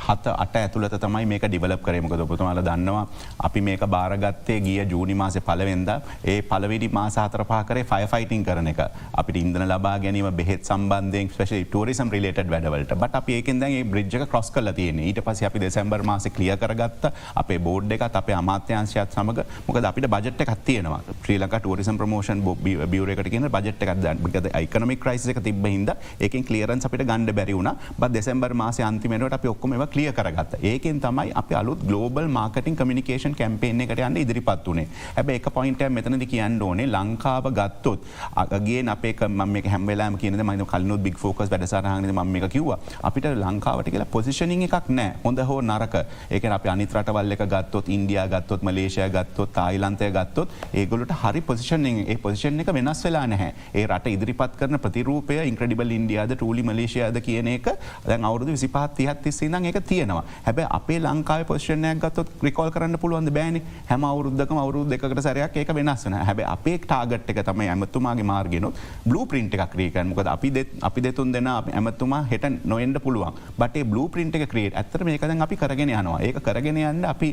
[0.00, 3.04] හත අට ඇතුළත තමයි මේක ඩිවලප් කරේමක ඔබතුමාල දන්නවා
[3.46, 5.90] අපි මේක බාරගත්තේ ගිය ජූනි මාස පලවෙද
[6.24, 8.80] ඒ පලවිඩි මාස හතර පාකරේ ෆයි ෆයිටිං කරන එක.
[9.14, 12.94] අපිට ඉන්දන ලබා ගැනීම බෙහෙත් සම්බන්ධයෙන් ස්පේෂ ටරිසම් රිලට වැඩවලට.
[12.94, 17.10] බට අප ඒකෙන් ඒ බ්‍රිජ්ක ක්‍රොස් කල තියෙන ඊට පස අපි දෙසැම්බර් මාස කලිය කරගත්ත
[17.34, 21.00] අපේ බෝඩ් එකත් අපේ අමාත්‍යංශයත් සමඟ මොකද අපිට බජට් එකක් තියෙනවා.
[21.22, 26.44] ්‍රීලක ටරිසම් ප්‍රමෝෂන් බොබ බියරකට කියන බජට් එකක් ද යිකනමික් ක්‍රයිස එක තිබ හිද ඒකින්
[26.44, 30.56] කලියරන් අපිට ගණඩ බැරිවුණ බ දෙසැම්බර් මාස අන්තිමට අප ඔක්කොම කලිය කරගත්ත.
[30.62, 35.82] ඒකෙන් තමයි අප අලුත් ගලෝබල් මාර්කටින් කමිනිකේෂන් කැම්පේන එකට යන්න ඉදිරිපත් වනේ හැබ එක පොයින්ට
[35.96, 36.86] මෙතනද කියන්න ඕනේ.
[36.96, 38.04] ලංකාව ගත්තොත්
[38.36, 42.70] අගේ අපේ ම හැමලා කියන ම කලනු බික් ෆෝකස් වැඩසරහන ම එක කිව
[43.02, 45.94] අපිට ලංකාවට කියලා පොසිෂනින් එකක් නෑ හොඳ හෝ නරක.
[46.30, 52.16] ඒක අප අනිතරටවල් එක ගත්තොත් ඉන්දයා ගත්තොත් මලේෂය ගත්තොත් තායිලන්තය ගත්තොත් ඒගොලට හරි පොසිෂන් ඒ
[52.24, 53.52] පොසිෂන් එක වෙනස් වෙලා නැහැ.
[53.74, 57.68] ඒ රට ඉදිරිපත් කරන ප්‍රතිරූපය ඉන්ක්‍රඩිබල් ඉන්ඩියාද ටූලි මලේෂයද කියන එක
[58.06, 60.24] දැන් අවුදු විසිපහත් තිහත් තිස්සේ එක තියෙනවා.
[60.46, 63.60] හැබ අපේ ලංකාව පොෂණයක් ගත්තොත් ක්‍රිකෝල් කරන්න පුළුවන් බෑන?
[63.90, 68.74] හැම අවුරුද්ධක අවුරු දෙකට සරයක් ඒක වෙනස්සන හැබ අපේ ටාගට් එක තමයි ඇමතුමාගේ මාර්ගෙනොත්
[69.06, 70.52] බ්ලු පින්ට් එකක් ක්‍රියකන් මොකද අපි
[70.88, 73.34] අපි දෙතුන් දෙෙන ඇමතුමා හෙට නොෙන්ඩ පුළුවන්.
[73.58, 76.20] බට බ්ලු පින්ට් එක ක්‍රියට් ඇතර මේකද අපි කරගෙන යනවා.
[76.26, 77.30] ඒක කරගෙන යන්න අපි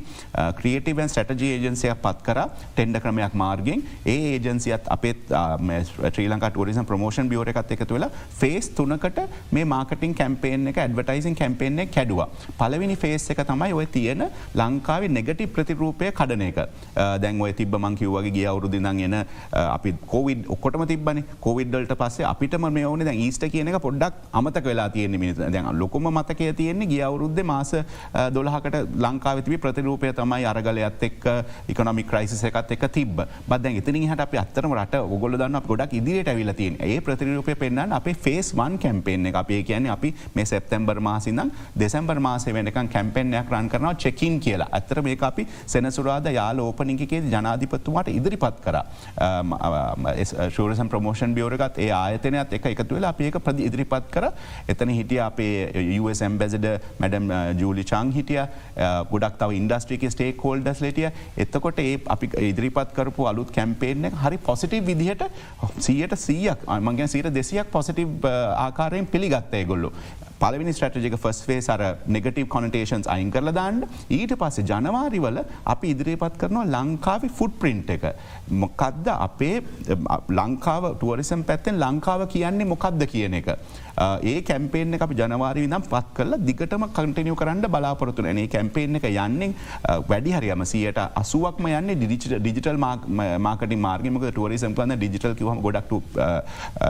[0.62, 2.40] ක්‍රියටවන් ස්ටජී ඒජන්සියක් පත් කර.
[2.76, 5.34] ටෙන්ඩ ක්‍රමයක් මාර්ගෙන් ඒ ඒජන්සියත් අපත්
[6.14, 8.06] Sri Lanka tourism promotion bureau එකත් එක තුළ
[8.40, 9.20] ෆේස් තුනකට
[9.52, 11.92] මේ මාර්කටින් කැම්පේෙන් එක ඇඩවටයිසින් කැම්පේෙන් එක
[12.28, 14.24] කැඩවා පලවිනි ෆේස් එක තමයි ඔය තියෙන
[14.56, 16.60] ලංකාවේ නෙගටි ප්‍රතිරූපය කඩන එක.
[17.22, 19.16] දැන් ඔය තිබ මංකිව්වගේ ගිය අවුරුදිදන් එන
[19.52, 24.66] අපි කෝවිඩ් ඔක්කොටම තිබන කොවිඩ්ඩල්ට පස්සේ අපිටම මේ ඕන දැන් ඊස්ට කියන එක පොඩ්ඩක් අමතක
[24.66, 27.74] වෙලා තියෙන මිනි දැන් ලොකොම මතකය තියෙන්නේ ගිය අවුරුද්ධ මාස
[28.34, 31.30] දොළහකට ලංකාවතිබි ප්‍රතිරූපය තමයි අරගලයත් එක්
[31.74, 36.34] ඉකනොමි ක්‍රයිසිස එකත් එක තිබ බද එතනි හට අප අත්තරම රට ඔගොල දන්න ගොඩක් ඉදිරියට
[36.34, 39.36] ඇවිල තියෙන් ඒ ප්‍රතිරූපය පෙන්න්න අපේ ෆේස් වන් කැම්පේෙන් එක.
[39.36, 44.70] අපේ කියන්නේ අපි මේ සෙප්තැම්බර් මාසිදම් දෙසැම්බර් මාසේ වෙනකන් කැම්පෙන්යක් රන් කරනවා චෙකින් කියලා.
[44.80, 48.78] ඇතර මේ අපි සෙනසුරාද යාල ඕපනිකේ ජනාධිපත්තුමාට ඉදිරිපත් කර.
[50.56, 54.32] ශරසම් ප්‍රමෝෂන් බියෝරගත් ඒ ආයතනයත් එක එකතු වෙලා අප ඒක ප්‍රදි ඉදිරිපත් කර.
[54.76, 55.54] එතන හිටිය අපේ
[56.00, 56.68] USම් බැසිඩ
[57.00, 58.42] මැඩම් ජූලි චං හිටිය.
[59.12, 61.10] ගොඩක් තව ඉන්ඩස්ට්‍රික ස්ටේක් හෝල්ඩස් ලටිය
[61.46, 65.24] එතකොට ඒ අපි ඉදිරිපත් කරපු අලුත් කැම්පේෙන් හරි පොසිටව විදිහට
[65.88, 68.28] සීයට සීයක් අමගේ සීට දෙසියක් පොසිටව්
[68.68, 69.92] ආකාරයෙන් පිළිගත්තය ගොල්ලු.
[70.42, 71.84] පලවිනි ස්ට්‍රටජික ෆස්වේ සර
[72.16, 73.80] නෙගටව කොනටේන්ස් අයින් කරල දාන්න
[74.18, 75.40] ඊට පස්සේ ජනවාරිවල
[75.74, 78.06] අපි ඉදිරිපත් කරනවා ලංකාවේ ෆුඩ් පින්ට් එක.
[78.64, 79.56] මොකක්ද අපේ
[80.40, 83.50] ලංකාව ටුවරිසම් පැත්තෙන් ලංකාව කියන්නේ මොකක්ද කියන එක.
[83.98, 89.50] ඒ කැම්පේන අපි ජනවාරි විදම් පත් කල දිගටම කටනිය කරන්න බලාපොරතුන ඒ කැම්පේන එක යන්නේ
[90.12, 92.80] වැඩි හරියම සියට අසුවක්ම යන්න ඩිජිටල්
[93.48, 95.94] මාකට මාර්ගමක ටුවරිසම් පන්න ඩිජිටල් කිවම ගොඩක්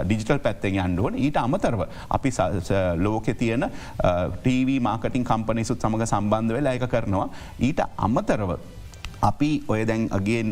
[0.03, 2.31] ඩිජිටල් පැත්තෙන් අන්ඩුවන් ඊට අමතරව අපි
[2.97, 3.69] ලෝකෙ තියෙන
[4.39, 7.29] ටීව මාකටින් කම්පනිසුත් සමඟ සම්බන්ධ වෙලා එක කරනවා.
[7.59, 8.57] ඊට අමතරව
[9.21, 10.43] අපි ඔය දැන් අගේ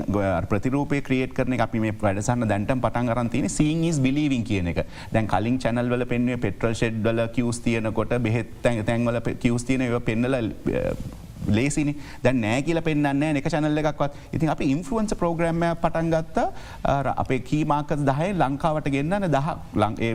[0.49, 4.85] ප්‍රතිරූපය ක්‍රියේට කරන අපි මේ වැඩසන්න දැන්ටම් පටන් අරන්තින සීස් බිලිවින් කියන එක.
[5.13, 10.41] දැන් කලින් චැනල්වල පෙන්වේ පෙට්‍රල් ෂෙඩ්ඩල කිවස් තියනකොට බෙහෙත් තැන් තැන්වල කිවස් තියන පෙන්නල
[11.57, 11.95] ලේසිනි.
[12.23, 14.11] දැ නෑ කියල පෙන්න්න එක චනල්ල එකක්වත්.
[14.33, 16.47] ඉතින් අපි ඉන්ෆලුවන්ස ප්‍රෝග්‍රම්ම පටන් ගත්ත.
[17.15, 19.49] අපේ කීමාකස් දහය ලංකාවට ගෙන්න්න දහ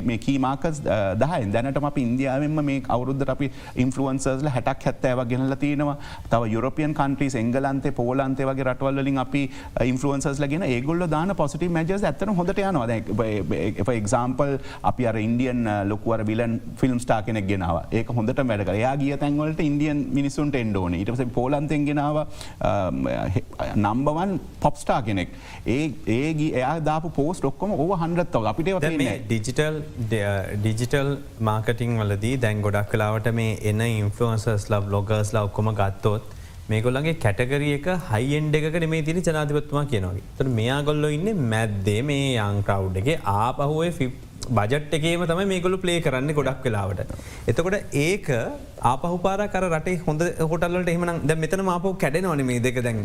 [0.08, 0.82] මේ කීමාකස්
[1.22, 3.50] දහය දැනට අප ඉන්දියාවම මේ අවුරුද්ධ අපි
[3.84, 5.96] ඉන්ෆලුවන්සර්ල හැටක් හැත්තෑව ගෙනල තියෙනවා.
[6.30, 9.42] තව යුරපියන් කන්ට්‍රීස් එංගලන්තේ පෝලන්තේ වගේ රටවල්ලින් අපි
[9.92, 12.86] ඉන්ෆලුවන්සස් ලගෙන ඒගොල්ල දාන පොසිට මජස් ඇතන හොඳට යනවා.
[14.00, 14.52] එක්සාම්පල්
[14.90, 15.62] අපි අර ඉන්දියන්
[15.92, 17.76] ලොකුවර විලන් ෆිල්ම් ස්ටා කෙනෙක් ගෙනාව.
[17.92, 22.18] ඒ හොඳට වැඩක යා ගිය තැන්වලට ඉන්දියන් මිනිසුන්ට එන්ඩෝන ඉට පස පෝලන්තෙන් ගෙනාව
[23.76, 24.32] නම්බවන්
[24.64, 25.30] පොප්ස්ටා කෙනෙක්.
[25.66, 25.84] ඒ
[26.16, 28.70] ඒගේ එයා දාපු පෝස් ොක්කොම ඕ හන්ඩත්ව අපිට
[29.28, 29.78] ඩිජිටල්
[30.64, 31.10] ඩිජිටල්
[31.50, 36.36] මාකටිං වලදී දැන් ගොඩක් කලාවට මේ එන ඉන්ෆලන්සස් ලබ් ලොගර්ස් ලා ඔක්කොම ගත්තොත්
[36.70, 42.34] මේගොල්ලගේ කැටගරිය එක හයිෙන්ඩ එකට මේ තිරි ජනාතිපත්තුමා කියනවගේ තර මෙයා ගොල්ල ඉන්න මැද්දේ මේ
[42.48, 43.08] යංකව් එක.
[43.36, 44.14] ආපහුවේ ෆිප්
[44.58, 47.14] බජට් එකේම තමයි මේගොලු ප්ලේ කරන්න ගොඩක් වෙලාවට.
[47.52, 48.28] එතකොට ඒක
[48.92, 53.00] ආපහුපාර කර රටේ හොඳ හොටල්ලට එහම ද මෙතන මාපෝ කැඩෙනවන මේ දෙක දැන්.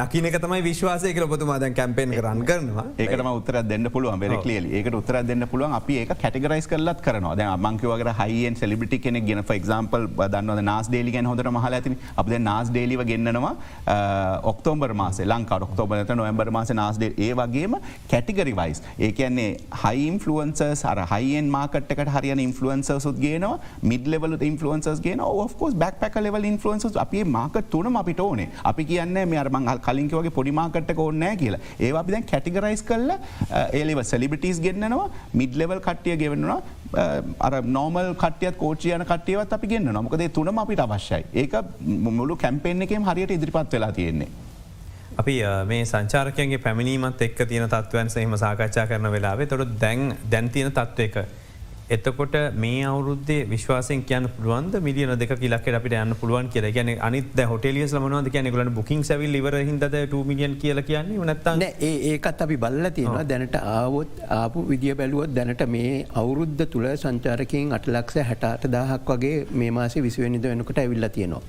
[0.00, 2.86] දකිනක තමයි විශ්වාසය කල පොතුමා දැන් කැම්පෙන් රන් කරනවා.
[2.98, 7.36] ඒකම උත්තර දෙන්න පුළුවන් බෙර කලිය ඒකට උත්තර දෙන්න පුළුවන් අපි ඒක කැටගරයිස් කරලත් කරනවා.
[7.42, 9.44] දැ මංකවගේ හයින් සෙලිබිටි කෙනෙක් ගෙන
[9.86, 13.54] එක්ම්පල් දන්න නාස් ඩේලි ගැන හොඳට මහල ඇති අප නාස් ඩේලිව ගෙන්න්නවා
[14.52, 17.76] ඔක්තෝබර් මාස ලංකා ඔක්තෝබරත නොවම්බර් මාස නාස්ඩේ ඒ වගේම
[18.12, 19.48] කැටිගරි වයිස් ඒ කියන්නේ
[20.56, 26.44] හයින්ෆලුවන්ස සර හයින් මාකට්කට හරියන ඉන්ෆලුවන්ස සුත් ගේනවා මිඩ්ලෙවල ඉන්ෆලුවන්ස ගෙන of course back pack level
[26.52, 28.48] influence අපේ මාක තුනම අපිට ඕනේ.
[28.64, 31.60] අපි කියන්න මේ අරමංහල් කලින්කවගේ පොඩිමාකට්ට ඕන්නෑ කියලා.
[31.80, 33.12] ඒ අපි දැන් කැටිගරයිස් කල්ල
[33.72, 35.10] ඒලව සෙලිබිටස් ගෙන්න්නවා.
[35.34, 36.60] මිඩ් ලෙවල් කට්ටිය ගෙවනවා.
[37.46, 41.24] අර නෝමල් කටියත් කෝචියන කටියවත් අපි ගන්න නොමකදේ තුනම අපිට අවශ්‍යයි.
[41.42, 41.54] ඒක
[42.18, 44.28] මුළු කැම්පෙන් එකෙන් හරියට ඉදිරිපත් වෙලා තියෙන්නේ.
[45.16, 45.34] අපි
[45.72, 49.46] මේ සංචාරකයන්ගේ පැමිණීමත් එක් තියෙන තත්වයන් සහම සාකච්ඡා කරන වෙලාවේ.
[49.46, 51.16] තොට දැන් දැන්තියන තත්ව එක
[51.88, 57.38] එතකොට මේ අවුද්දේ විශ්වාසයෙන් කියන්න පුළුවන්ද මිලියන දෙක ලක් අපිට යන්න පුළුවන් කිය ගැන අනිත
[57.50, 59.86] හොටලිය ලමනද කියන ගලට බුකින් සැවිල් ඉවර හිද
[60.30, 61.18] මිියන් කියල කියන්නේ?
[61.24, 63.24] නත්තන්න ඒකත් අපි බල්ල තියෙනවා.
[63.24, 69.70] දැනට ආවොත් ආපු විදිිය බැලුවොත් දැනට මේ අවුරුද්ධ තුළ සංචාරකින් අටලක්ෂ හැටාට දාහක් වගේ මේ
[69.70, 71.42] මාසේ විසිවනිද වෙනකට ඇවිල්ල තියෙනවා.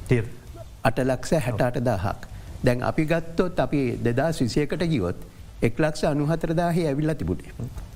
[0.84, 2.37] අටලක්ෂ හැටාට දාහක්.
[2.68, 5.20] දැන් අපි ගත්තොත් අපි දෙදා විසියකට ගියොත්
[5.62, 7.52] එක්ලක්ෂ අනුහතරදාහි ඇවිල්ල තිබුණේ.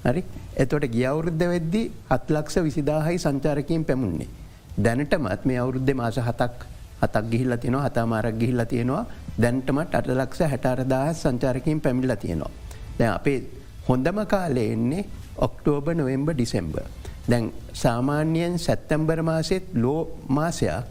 [0.06, 0.24] හරි
[0.56, 4.30] එතොට ගිය අවුරුද්ධ වෙද්දි හත්ලක්ෂ විසිදාහයි සංචාරකයෙන් පැමුණන්නේ.
[4.78, 6.66] දැනටමත් මේ අවුරුද්ධ මාස හතක්
[7.02, 9.06] හතක් ගිහිල්ල තියෙනවා හතාමාරක් ගිහිල්ල තියෙනවා
[9.38, 12.52] දැන්ටමට අටලක්ෂ හැටරදාහ සංචාරකයෙන් පැමිල්ල තියෙනවා.
[12.98, 13.40] දැ අපේ
[13.88, 15.06] හොඳම කාලේ එන්නේ
[15.38, 16.76] ඔක්ටෝබ නොවෙම්බ ඩිසෙම්බ.
[17.24, 20.86] දැන් සාමාන්‍යයෙන් සැත්තැම්බර් මාසෙත් ලෝ මාසයක්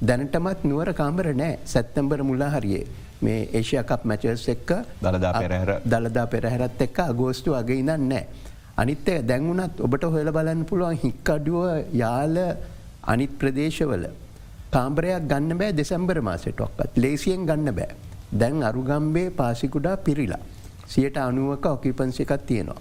[0.00, 2.84] දැනටමත් නුවර කාමර නෑ සැත්තැම්බර මුල්ලා හරියේ
[3.22, 4.70] මේ ඒෂයකප් මැචස් එක්ක
[5.02, 8.24] දළදා පෙරහර දළදා පෙරහරත් එක්ක අගෝස්තු වගේ ඉන්න නෑ.
[8.76, 12.36] අනිත්තය දැන්වුනත් ඔබට හොල බලන්න පුළුවන් හික්කඩුව යාල
[13.04, 14.04] අනිත් ප්‍රදේශවල.
[14.70, 17.94] කාම්බරයක් ගන්න බෑ දෙසැම්බර මාසටොක්කත් ලේසියෙන් ගන්න බෑ.
[18.32, 20.42] දැන් අරුගම්බේ පාසිකුඩා පිරිලා.
[20.86, 22.80] සියට අනුවක ඔකිපන්සිකත් තියෙනවා.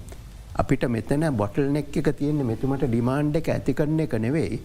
[0.56, 4.60] අපිට මෙතන බොටල් නෙක් එක තියෙන්නේ මෙතුමට ඩිමාන්්ඩ එක ඇති කරන එක නෙවෙයි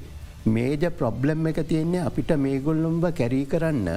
[0.46, 3.88] මේජ ප්‍රොබ්ලම් එක තියෙන්නේ අපිට මේගොල්ලොම්බ කැරී කරන්න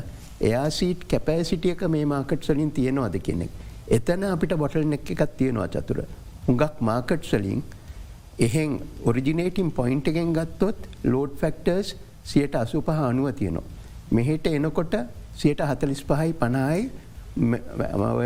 [0.41, 3.51] එයාසීට් කැපෑසිටියක මේ මාකට් සලින් තියෙනවාද කෙනෙක්.
[3.89, 6.01] එතන අපිට බොටල් නෙක් එකක් තියෙනවා චතුර.
[6.47, 7.63] හුඟක් මාකට් සලින්
[8.39, 13.69] එහෙන් ඔරිජිනේටින් පොයින්ට එකෙන් ගත්තොත් ලෝඩ් ෆෙක්ටර්ස් සියට අසු පහ අනුව තියෙනවා.
[14.12, 14.95] මෙහෙට එනකොට
[15.36, 16.91] සියට හතලිස් පහයි පනායි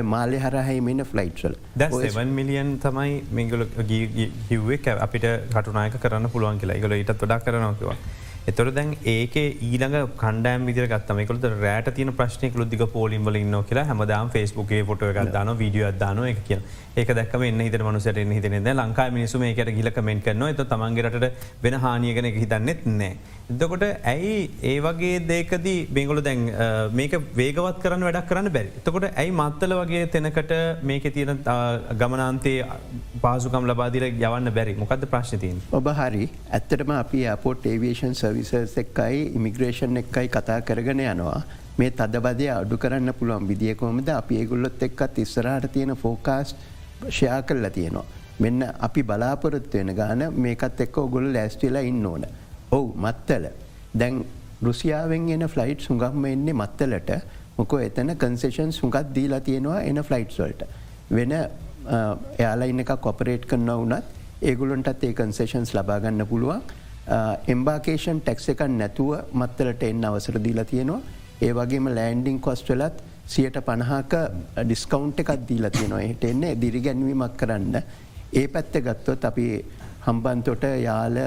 [0.05, 6.95] මාලෙ හරහහි මෙන්න ෆ්ලයිට්සල් දැ මිලියන් තමයි මිංගල ගිව්වේ අපිට කටුනායක කරන්න පුළුවන් කියලා ඉගල
[6.95, 7.97] ඉටත් වඩා කරනවකිවා.
[8.45, 14.29] එතොර දැන් ඒක ඊළඟ කණ්ඩෑම් විදිර ගත්තමකලට රෑට තින ප්‍රශ්නය ලුදික පෝලිම්බල ඉන්න කියලා හැමදාම්
[14.29, 16.59] ෆස්බුකේ ොට ගත්දාන වීඩියෝ අදදාන එක කිය
[16.95, 21.25] ඒක දැක්ම එන්න හිත මනුසට හිතන ලංකා මිනිසුම එකට ගිල කමෙන්ට කරන එත තමන්ගේරට
[21.63, 23.17] වෙන හානියගෙන හිතන්නෙත් නෑ.
[23.47, 26.45] එතකොට ඇයි ඒ වගේ දේකද බෙංගොල දැන්
[26.91, 28.69] මේක වේගවත් කරන්න වැඩක් කරන්න බැරි.
[28.83, 30.53] තකොට ඇයි මත්තල වගේ තැනකට
[30.83, 31.43] මේක තියෙන
[31.99, 32.65] ගමනාන්තේ
[33.21, 35.61] පාසුකම් ලබාදිර යවන්න බැරි මොකද ප්‍රශ්නතින්.
[35.71, 41.43] ඔබ හරි ඇත්තටම අපි අපපෝට් ඒවේෂන් සවිසස් එක්කයි ඉමිග්‍රේෂන් එක්කයි කතා කරගෙන යනවා.
[41.77, 46.57] මේ තදබදය අඩු කරන්න පුළුවන් විදිියකොමද අපි ඒගුල්ලොත් එක්කත් ඉස්සරහට තියෙන ෆෝකාස්ට
[47.09, 48.05] ෂයා කල්ලා තියෙනවා.
[48.39, 52.25] මෙන්න අපි බලාපොරොත්තු වෙන ගාන මේකත් එක්ක ඔගොල ලෑස්ටිලා ඉන්න ඕන.
[52.71, 53.45] ඔවු මත්තල.
[53.93, 54.23] දැන්
[54.61, 57.11] රුසියාවෙන් එන ෆ්ලයිට් සුගම්ම එන්නේ මත්තලට.
[57.57, 60.63] මොකෝ එතන කන්සේෂන් සුගත් දීලා තියෙනවා එන ෆ්ලයිට්ස්වල්ට.
[61.11, 61.31] වෙන
[62.39, 64.03] එයාලා ඉන්න එකක් කොපරේට් කරන්න වනත්
[64.43, 66.61] ඒගුලන්ටත් ඒ කන්සේෂන්ස් ලබාගන්න පුළුවන්.
[67.47, 71.01] එම්බාකේෂන් ටැක්ස එකක් නැතුව මත්තලට එන්න අවසර දීලා තියෙනවා.
[71.41, 74.13] ඒ වගේම ලෑන්ඩිං කොස්ටලත් සියට පණහාක
[74.57, 76.01] ඩිස්කවන්් එකක් දීලා තියෙනවා.
[76.01, 77.75] එහට එන්නේ දිරිගැන්වීමක් කරන්න.
[78.33, 79.47] ඒ පැත්ත ගත්තොත් අපි
[80.07, 81.17] හම්බන්තොට යාල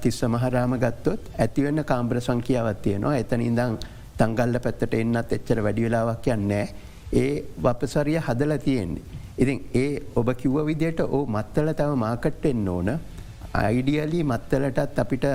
[0.00, 3.78] තිස්ස මහරාම ගත්තොත් ඇතිවන්න කාම්බ්‍ර සංකියාවත් තියෙනවා එතන ඉඳං
[4.18, 6.66] තංගල්ල පැත්තට එන්නත් එච්චර වැඩි වෙලාවක් යන්නෑ
[7.14, 9.02] ඒ වපසරිය හදල තියෙන්නේ.
[9.38, 12.90] ඉතින් ඒ ඔබ කිව්ව විදියට ඕ මත්තල තව මාකට් එන්න ඕන
[13.54, 15.26] අයිඩියලි මත්තලටත් අපිට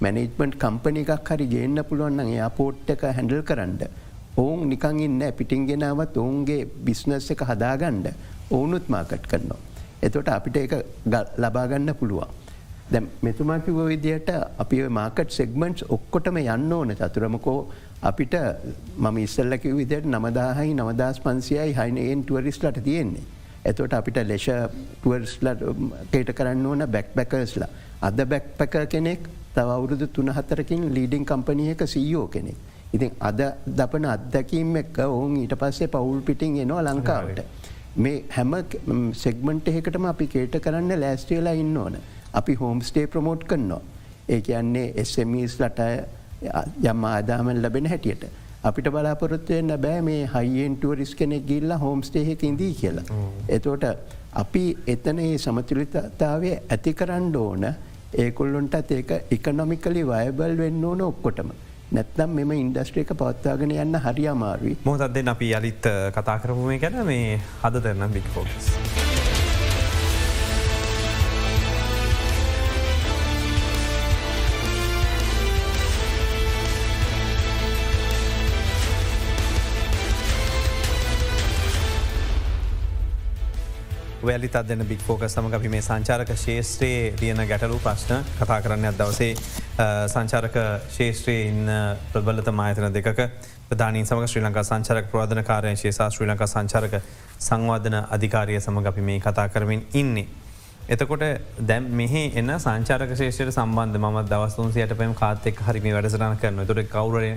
[0.00, 3.78] මැනේජ්මන්ට් කම්පනි එකක් හරි ගේන්න පුළුවන්න එයා පෝට් එක හැඩල් කරන්න.
[4.36, 8.08] ඔවුන් නිකං ඉන්න පිටින්ගෙනාවත් ඔවුන්ගේ බිස්නස් එක හදාගණ්ඩ
[8.50, 9.60] ඔවුනුත් මාකට් කරනවා.
[10.02, 10.74] එතොට අපිට එක
[11.36, 12.43] ලබාගන්න පුළුවන්.
[12.92, 17.58] දැ මෙතුමා කිව විදියට අපි මාකට් සෙක්මෙන්ට්ස් ඔක්කොටම යන්න ඕන චතුරමකෝ
[18.02, 18.34] අපිට
[18.98, 23.24] මම ඉස්සල්ලකිව විදියට නමදාහයි නවදස් පන්සියයි හයිනයෙන් ටුවරිස්ලට තියෙන්නේ.
[23.64, 24.48] එතොට අපිට ලෙෂ
[25.00, 25.64] ටුවර්ස්ලට
[26.12, 27.70] කේට කරන්න ඕන බැක් බැකර්ස්ලා.
[28.02, 32.58] අද බැක් පැක කෙනෙක් තව අවුරුදු තුන හතරකින් ලීඩිං කම්පනියක සීයෝ කෙනෙක්.
[32.92, 33.40] ඉතින් අද
[33.78, 37.40] දපන අත්දැකීම් එක්ක ඔවුන් ඊට පස්සේ පවුල් පිටිං එනවා ලංකාවට.
[37.96, 38.52] මේ හැම
[39.14, 41.96] සෙක්මන්ට් එහෙකටම අපි කේට කරන්න ලෑස්ටේලා ඉන්න ඕන.
[42.40, 43.80] අපි හෝම්ස්ටේ ප්‍රමෝට් කරනවා.
[44.28, 45.80] ඒ කියන්නේ SMස් ලට
[46.92, 48.24] යම් ආදාමන් ලැබෙන හැටියට.
[48.68, 53.04] අපිට බලාපොරොත්වයෙන් බෑ මේ හයිෙන් ටුවරිස් කෙනෙක් ගිල්ල හෝම්ස්ටේහෙක ඉදී කියලා.
[53.56, 53.84] එතෝට
[54.42, 57.68] අපි එතන ඒ සමතුලිතතාවය ඇති කරන්න ඕන
[58.24, 61.54] ඒකොල්ලොන්ටත් ඒක එකනොමිකලි වයබල් වෙන්න ඕන ඔක්කොටම.
[61.94, 67.84] නැත්නම් මෙම ඉන්ඩස්ට්‍රේක පවත්වාගෙන යන්න හරි අමාරුයි මොහොතත්දෙන් අපි යළිත් කතා කරපුමේ ගැන මේ හද
[67.88, 68.30] දෙරනම් බික්
[84.24, 89.32] වැලි අදන බික් ෆෝක සමඟ අපි මේ සංචාරක ශේෂත්‍රයේ තියන ගැටලු ප්‍රශ්න කතා කරන්න අදවසේ
[90.08, 90.56] සංචාරක
[90.90, 91.74] ශේෂත්‍රයේ ඉන්න
[92.12, 93.10] ප්‍රබලත මායතන දෙක
[93.68, 96.96] ප්‍රධානී සමග ශ්‍රී ලංකා සංචාරක ප්‍රවාධන කාරය ශේෂා ශ්‍රී ලංකා සංචාරක
[97.40, 100.26] සංවාධන අධිකාරය සමඟ අපි මේ කතා කරමින් ඉන්නේ.
[100.88, 101.24] එතකොට
[101.62, 107.36] දැම් මෙහ එන්න සංචාරක ශේෂයට සම්බන්ධ ම දවස්තුන්සියට පැම කාතෙක් හරිමි වැඩසරන කරන තුර කවුරේ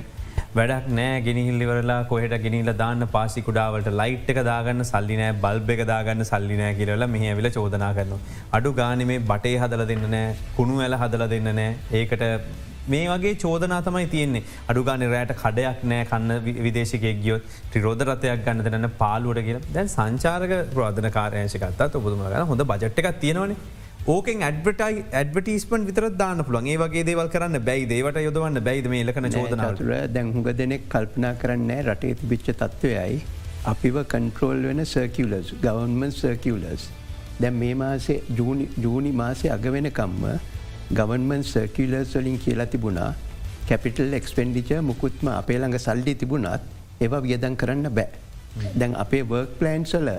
[0.55, 6.29] වැඩක් නෑ ගෙනහිල්ලිවරලා කොහට ගෙනහිල දාන්න පාසි කුඩාවට ලයිට් එක දාගන්න සල්ලිනෑ බල්බ එක දාගන්න
[6.31, 8.15] සල්ලිනෑ කියරලා මෙහ ඇවිල චෝදනා කරන.
[8.57, 11.75] අඩු ගාන මේ බටේ හදල දෙන්න නෑ කුණු ඇල හදල දෙන්න නෑ.
[11.93, 12.25] ඒකට
[12.87, 14.43] මේ වගේ චෝදනා තමයි තියන්නේ.
[14.69, 20.53] අඩුගාන රෑට කඩයක් නෑ කන්න විදේශකයක් ගියොත් ත්‍රිරෝධ රතයක් ගන්න දෙන්න පාලුවට කිය දැන් සංචාරක
[20.75, 23.57] ප්‍රාධන කාරයශකත්තා ඔබතුම ගන්න හොඳ බජට් එකක් තියෙනවනේ.
[24.07, 29.01] ඕකෙන් ඇඩ්ටයි ඇඩ්ටිස්මන් විතර දාන්න පුළන් ඒ වගේ දේවල් කරන්න බැයි දේවට යොදවන්න බැයිද මේ
[29.03, 33.17] ලකන චෝදනතුර දැංහුග දෙනෙක් කල්පනා කරන්න රටේ තිබිච්ච තත්ත්වයයි
[33.71, 36.85] අපිව කන්ට්‍රෝල් වෙන සර්කියලස් ගවන්මන් සර්කියලස්
[37.41, 38.21] දැන් මේ මාසේ
[38.77, 40.23] ජූනි මාසේ අගවෙනකම්ම
[40.91, 43.09] ගවන්මන් සර්කියලර්ස් වලින් කියලා තිබුණා
[43.67, 48.09] කැපිටල් එක්ස්පෙන්ඩිච මුකුත්ම අපේ ළඟ සල්ලි තිබුණත් ඒව වියදන් කරන්න බෑ.
[48.75, 50.09] දැන් අපේ වර්ක් ප්ලන්සල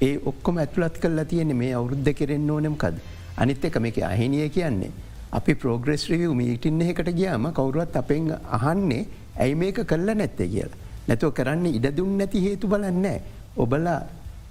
[0.00, 2.96] ඒ ඔක්කොම ඇතුළත් කල්ලා තියෙන මේ අවුද්ධ කෙරෙන්න්න ඕනෙම්කද.
[3.36, 4.92] අනිත් එක මේක අහිනිය කියන්නේ.
[5.32, 9.06] අපි පෝග්‍රෙස් රියව් මීටින්න එකට ගියාම කවරුවත් අපෙන් අහන්නේ
[9.38, 10.78] ඇයි මේක කල්ල නැත්තේ කියලා.
[11.08, 13.20] නැතුව කරන්න ඉඩදුන් නැති හේතු බලන්නෑ.
[13.56, 14.00] ඔබලා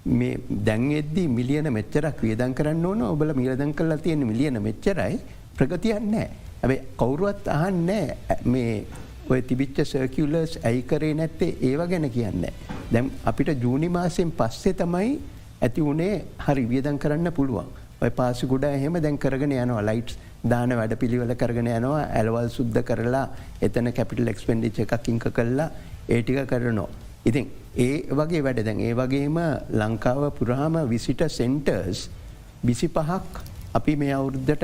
[0.05, 5.19] මේ දැන්ෙද්දී මිලියන මෙච්චරක් වියදන් කරන්න ඕන ඔබල මිලදන් කල්ලා තියෙන මිලියන මෙච්චරයි
[5.57, 6.29] ප්‍රගතියන්නෑ.
[6.63, 8.85] ඇැබයි කවුරුවත් අහන්නේ මේ
[9.29, 12.45] ඔය තිබිච්ච සර්කියලර්ස් ඇයි කරේ නැත්තේ ඒව ගැන කියන්න.
[12.91, 15.09] දැම් අපිට ජූනි මාසයෙන් පස්සේ තමයි
[15.61, 17.71] ඇති වනේ හරි වියදන් කරන්න පුළුවන්.
[18.01, 22.81] ඔය පාසි ගුඩ එහෙම දැන් කරගෙන යනවා ලයිට්ස් දාන වැඩ පිළිවල කරගෙන යනවා ඇලවල් සුද්ධ
[22.83, 23.25] කරලා
[23.61, 25.69] එතන කැපිටල් එක්ස්පෙන්ඩිච් එකක් ඉංක කරලා
[26.09, 26.89] ඒටික කරනවා.
[27.25, 29.39] ඉතින් ඒ වගේ වැඩ දැන් ඒ වගේම
[29.71, 32.09] ලංකාව පුරාම විසිට සෙන්ටර්ස්
[32.63, 34.63] විසි පහක් අපි මේ අවුරුද්ධට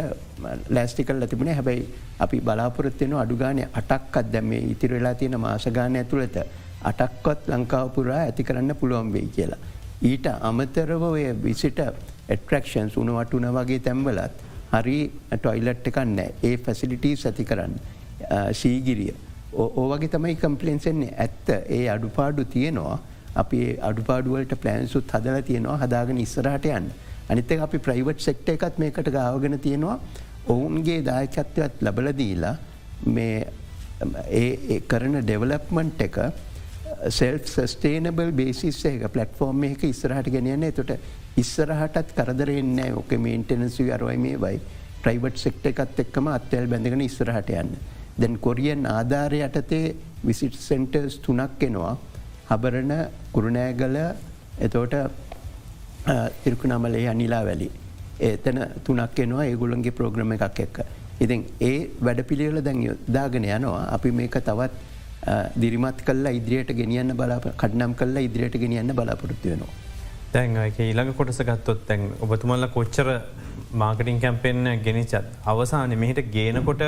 [0.69, 1.87] ලෑස්ටිකල් තිබුණේ හැබැයි
[2.19, 6.37] අපි බලාපොරත්වයන අඩුගානය අටක්කත් දැම මේ ඉතිර වෙලා තියෙන මාසගානය ඇතුළත
[6.83, 9.61] අටක්කොත් ලංකාව පුරා ඇති කරන්න පුළුවන් වෙයි කියලා.
[10.01, 11.79] ඊට අමතරව ඔය විසිට
[12.35, 14.97] එට්‍රක්ෂන්ස් උනවටුන වගේ තැම්වලත් හරි
[15.33, 17.75] ටොයිලට් එකන්න ඒ ෆැසිලිටී ඇති කරන්න.
[18.53, 19.13] සීගිරිය.
[19.53, 22.97] ඕවගේ තමයි කම්පලෙන්සෙන්නේ ඇත්ත ඒ අඩුපාඩු තියෙනවා.
[23.35, 26.91] අපි අඩුපාඩුවලට ප්ලෑන්සුත් හදල තියෙනවා හදාගෙන ඉස්සරහට යන්න.
[27.29, 29.97] අනිත අපි ප්‍රයිවට් සෙක්ට එකත් මේකට ගාවගෙන තියෙනවා.
[30.47, 32.55] ඔවුන්ගේ දායකත්වයක් ලබලදීලා
[33.05, 33.35] මේ
[34.31, 36.17] ඒ කරන ඩෙවලප්මන්ට් එක
[37.09, 37.39] සෙල්
[37.73, 40.91] ස්ටේනබල් බේසිස් එක පලට්ෆෝර්ම් එක ඉස්සරහට ගෙනයන්නේ තොට
[41.37, 44.59] ඉස්සරහටත් කරදරෙන්නේ ඕක මේන්ටනසි අරවයි මේ වයි
[45.01, 47.73] ප්‍රයිවට් සෙක්ට එකත් එක්කම අත්තැල් බැඳගෙන ඉස්සරහට යන්න.
[48.19, 51.97] දැන් කොරියන් ආධාරය යටතේ විසිට් සෙන්ටර්ස් තුනක් එනවා
[52.49, 52.93] හබරණ
[53.33, 53.97] කුරුණෑගල
[54.59, 54.95] එතෝට
[56.43, 57.71] තිරකු නමලේ අනිලා වැලි.
[58.19, 60.77] ඒතන තුනක් එනවා ඒගුලන්ගේ ප්‍රෝග්‍රම එකක් එක්ක.
[61.19, 64.90] ඉතින් ඒ වැඩ පිළිවෙල දැන් දාගෙන යනවා අපි මේක තවත්
[65.61, 69.73] දිරිමත් කල්ල ඉදිරියට ගෙනියන්න බලා කඩනම් කල්ල ඉදිරියට ගෙනියන්න බලාපොරොත්තු වෙනවා.
[70.33, 73.07] දැන් ඊළඟ කොටස ගත්තොත් තැන් ඔබතුමල්ල කොච්චර
[73.73, 76.83] මාකටින් කැම්පෙන්න්න ගෙනනිචත් අවසාන මෙහිට ගේනකොට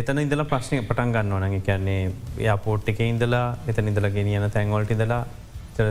[0.00, 2.12] එතන ඉදල ප්‍රශ්නය පටන් ගන්න නඟ කියන්නේ
[2.46, 5.24] යාපෝට් එක ඉඳලා එත නිදල ගෙනියන තැන්වලට ඉදලා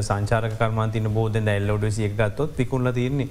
[0.01, 3.29] සංචාරක කර්මාන්තින බෝධෙන් ඇල්ලෝඩ සිය ගත්තොත් තිකුල්ල තියන්නේ.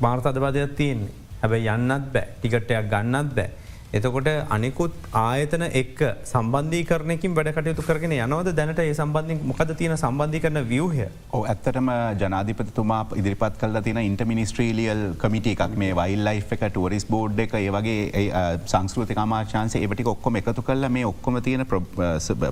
[0.00, 1.10] මාර්ත අදබාදයක් තියන්නේ.
[1.42, 2.28] හැබැයි යන්නත් බෑ.
[2.40, 3.50] ටිකටයක් ගන්නත් බෑ.
[3.96, 8.50] එතකොට අනිකුත් ආයතන එක් සම්බන්ධී කරනකින් වැඩ කටයුතු කරගෙන යනවද?
[8.58, 11.06] දැනට ඒ සම්බන්ධින් මොකද තියෙන සම්බන්ධි කරන වියහය?
[11.32, 11.88] ඕ ඇත්තටම
[12.22, 15.76] ජනාධිපතුමා ඉදිරිපත් කල තින ඉන්ටමිනිස්ට්‍රීලියල් කමිට එකක්.
[15.82, 18.26] මේ වයිල් ලයි් එක ටුවරිස් බෝඩ් එක ඒවගේ
[18.74, 21.64] සංස්කෘතික මාචාන්සේ එවට ඔක්කොම එකතු කල්ල මේ ඔක්කොම තියෙන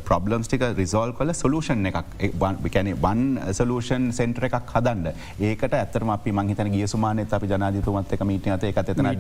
[0.09, 2.16] ප්‍රබ්ලම්ස් ටික රිසෝල් කල සොලූෂන් එකක්.
[2.72, 3.22] කැන වන්
[3.61, 5.12] සලූෂන් සෙන්ට්‍ර එකක් හදන්න.
[5.51, 9.12] ඒකට ඇතරම අපි මංහිතන ගිය සුමානත අපි ජනාධිතුමත් එක මීට අත එක එතන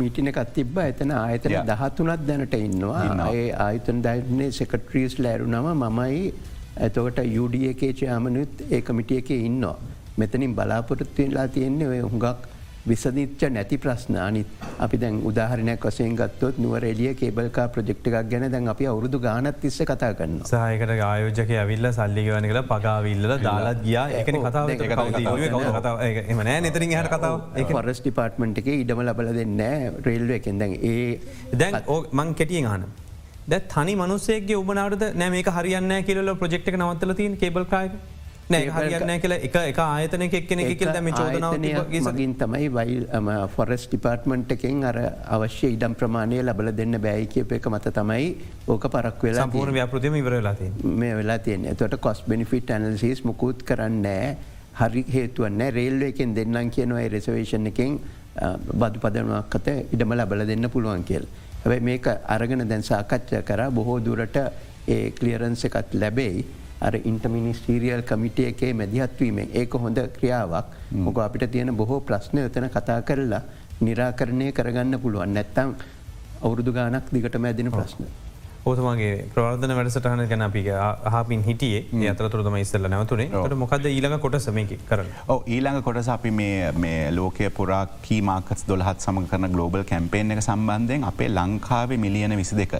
[0.00, 0.82] මීටින එකත් තිබ්බ.
[0.88, 3.04] එතන එතන ආයතන දහතුනත් දැනට ඉන්නවා.
[3.32, 6.22] ඒ ආයතන දැන්නේ සෙකට්‍රීස් ලෑරුනම මමයි
[6.86, 9.76] ඇතවට යුඩිය එකේ චයාමනුත් ඒ කමිටිය එක ඉන්නවා.
[10.20, 12.48] මෙතනින් බලාපොරොත්තුවෙලා තියෙන්නේ ඔය හුඟක්
[12.86, 14.16] විසදිච්ච නැති ප්‍රශ්න.
[14.26, 14.46] අනිත්
[14.78, 19.78] අපි දැන් උදාහරණයක් වසයෙන් ගත්තොත් නුවර එලිය කේබල්කා ප්‍රජෙක්්ක් ගැන දැන් අපි අවුරදු ගානත් තිස්ස
[19.90, 24.06] කතා කරන්න සහයකට ආයෝජක ඇවිල්ල සල්ලිගවන කළ පගාවිල්ල දාලත් ගියා.
[24.20, 26.00] එකන කතාව.
[26.32, 27.36] එම නෑ නතරින් හට කතාව.
[27.72, 29.60] පොරස් ඩිපාර්ට්මට එක ඉඩම ලබල දෙන්න
[30.08, 30.58] රේල්ුව එකෙන්.
[30.58, 31.20] දැන් ඒ
[31.62, 32.88] දැන් මං කෙටියෙන් හන
[33.48, 37.92] දැ තනි මනුසේගේ ඔබනාට නෑ මේක හරියන්න කියල ප්‍රජෙක්්ක නවත්තල තින් කේබල්කායක
[38.50, 43.04] නෑ හරින්න කියල එක එක ආයතන එක්කෙන එක දැම චෝදනාවගේ මගින් තමයි වයිල්
[43.56, 45.00] ෆොරස් ඩිපාර්ට්මන්ට් එකෙන් අර
[45.36, 48.30] අවශ්‍ය ඉඩම් ප්‍රමාණය ලබල දෙන්න බැයි කියප එක මත තමයි
[48.68, 50.54] ඕක පරක් වෙලා පූර්ණ ව්‍යපෘතිම ඉවරලා
[51.02, 54.30] මේ වෙලා තියෙන තොට කොස් බෙනිෆිට ඇනල්සිස් මුකුත් කරන්නෑ
[54.80, 58.00] හරි හේතුවන්න රේල්ල එකෙන් දෙන්නම් කියනවා රෙසවේෂන් එකෙන්
[58.74, 61.26] බදු පදනුවක් අත ඉඩම ලබල දෙන්න පුළුවන් කියල්.
[61.64, 63.62] හැබයි මේක අරගෙන දැන් සාකච්ඡ කර.
[63.70, 64.36] බොහෝ දුරට
[64.88, 66.44] ඒ කලියරන්ස එකත් ලැබෙයි
[67.04, 70.66] ඉන්ටමිනිස්ටීරියල් කමිටිය එකේ මැදිහත්වීමේ ඒක හොඳ ක්‍රියාවක්.
[70.92, 73.42] මොක අපිට තියෙන බොහෝ ප්‍රශ්නය යතන කතා කරලා
[73.80, 75.34] නිරාකරණය කරගන්න පුළුවන්.
[75.34, 75.76] නැත්තං
[76.42, 78.04] අවුරුදු ගානක් දිගට මැදින ප්‍රශ්න.
[78.66, 80.64] ඕතුමගේ ප්‍රවර්ධන වැඩසටහන ගැන අපි
[81.14, 82.08] හපින් හිටියේ.
[82.12, 83.28] අතරතුරම ඉස්සල්ල නැවතුනේ.
[83.28, 85.12] ට මොකද ඊළඟ කොට සමයකි කරන
[85.46, 91.28] ඊළඟ කොටස අපි මේ ලෝකය පුරා කීමාකස් දොලහත් සම කරන ගලෝබල් කැම්පේෙන් එක සම්බන්ධයෙන් අපේ
[91.28, 92.76] ලංකාවේ මිලියන විසි දෙක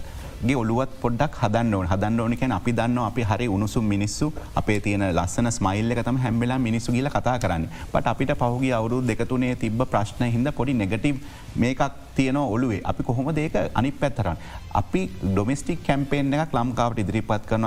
[0.47, 1.87] ගේ ඔලුවත් පොඩ්ඩක් හදන්න ඕන.
[1.91, 4.27] හදන්න ඕනිකැන අපි දන්න අපි හරි උණුසුම් මිනිස්සු
[4.61, 7.67] අපේ තියෙන ලස්සන ස්මයිල්ල එකතම හැම්බෙලා මිනිස්සු ගිල කතා කරන්න.
[7.93, 11.17] පට අපිට පහුගේ අවුරු දෙකතුනේ තිබ ප්‍රශ්න හිද පොඩි නෙගටීව්
[11.55, 11.81] මේකක්
[12.15, 14.37] තියන ඔලුවේ අපි කොහොම දේක අනි පැත්තරන්න.
[14.81, 15.01] අපි
[15.35, 17.65] ඩොමිස්ටික් කැම්පේෙන් එකක් ලම්කාවට ඉදිරිපත් කරන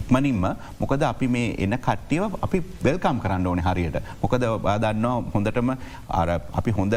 [0.00, 0.46] ඉක්මනින්ම
[0.80, 3.98] මොකද අපි මේ එන කට්ටියව අපි වෙල්කම් කරන්න ඕන හරියට.
[4.22, 5.74] මොකද බාදන්න හොඳටම
[6.60, 6.94] අපි හොඳ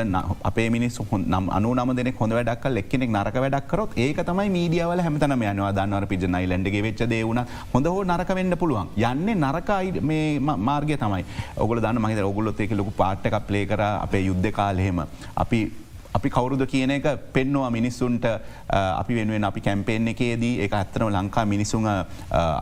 [0.52, 4.52] අපේ මිනිස් නම් අනු නම දෙන හොඳ වැඩක් එක්කෙනෙක් නරක වැඩක් කරොත් ඒක තමයි තමයි
[4.56, 7.42] මීඩියවල හැමතන යනවා දන්නවර පිජනයි ලැන්ඩගේ වෙච්ච දේවුණ
[7.74, 8.90] හොඳ හෝ නරක වෙන්න පුළුවන්.
[8.98, 11.24] යන්න නරකයි මේ මාර්ගය තමයි.
[11.66, 13.82] ඔගල දන්න මහිත ඔගුලොත් එක ලොකු පාට්ටක් ප්ලේ කර.
[14.06, 15.00] අපේ යුද්ධ කාලහෙම
[15.36, 15.60] අපි
[16.14, 18.26] අපි කවුරුද කියන එක පෙන්නවා මිනිස්සුන්ට
[18.70, 21.88] අපි වෙනුවෙන් අපි කැම්පෙන් එකේදී ඒ ඇත්තනම ලංකා මිනිසුන්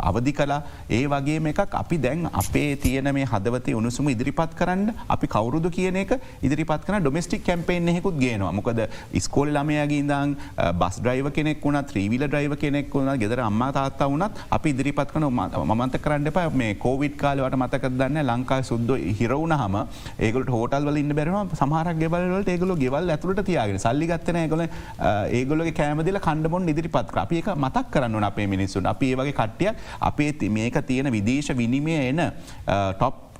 [0.10, 5.28] අවධි කලා ඒ වගේ එකක් අපි දැන් අපේ තියන මේ හදවතේ උණුසුම ඉදිරිපත් කරන්න අපි
[5.28, 8.52] කවුරුදු කියන එක ඉදිරිපත් කන ඩොමස්ටික් කැම්පේෙන් හෙකුත් ගේනවා.
[8.52, 8.82] මොකද
[9.26, 10.36] ස්කෝල් ළමයගේ දං
[10.82, 15.28] බස් ්‍රයිව කෙනෙක් වුණ ත්‍රීවිල ්‍රයිව කෙනෙක් වුණ ගෙදර අම්මා තාත්තා වනත් අපි ඉදිරිපත් කන
[15.30, 16.40] මන්ත කරන්න එප.
[16.54, 19.78] මේ කෝවිඩ් කාලවට මතක දන්න ලංකා සුද්ද හිරවුණ හම
[20.20, 23.12] ඒගලට හෝටල් වල ඉන්න බැරම සමහරක් ගෙවල්වලට ඒගල ගෙවල්
[23.42, 24.64] ඇතුළට තියාගෙන සල්ලිගත්තන ඒගොල
[25.32, 30.50] ඒගොලගේ කෑමදිල කණ්ඩබොන් ඉදිරිපත් අප ඒක මතක් කරන්න අපේ මිනිස්සුන් අප ඒ වගේ කට්ටියක් අපේ
[30.50, 32.24] මේක තියෙන විදේශ විනිමය එන
[32.66, 33.31] ටොප්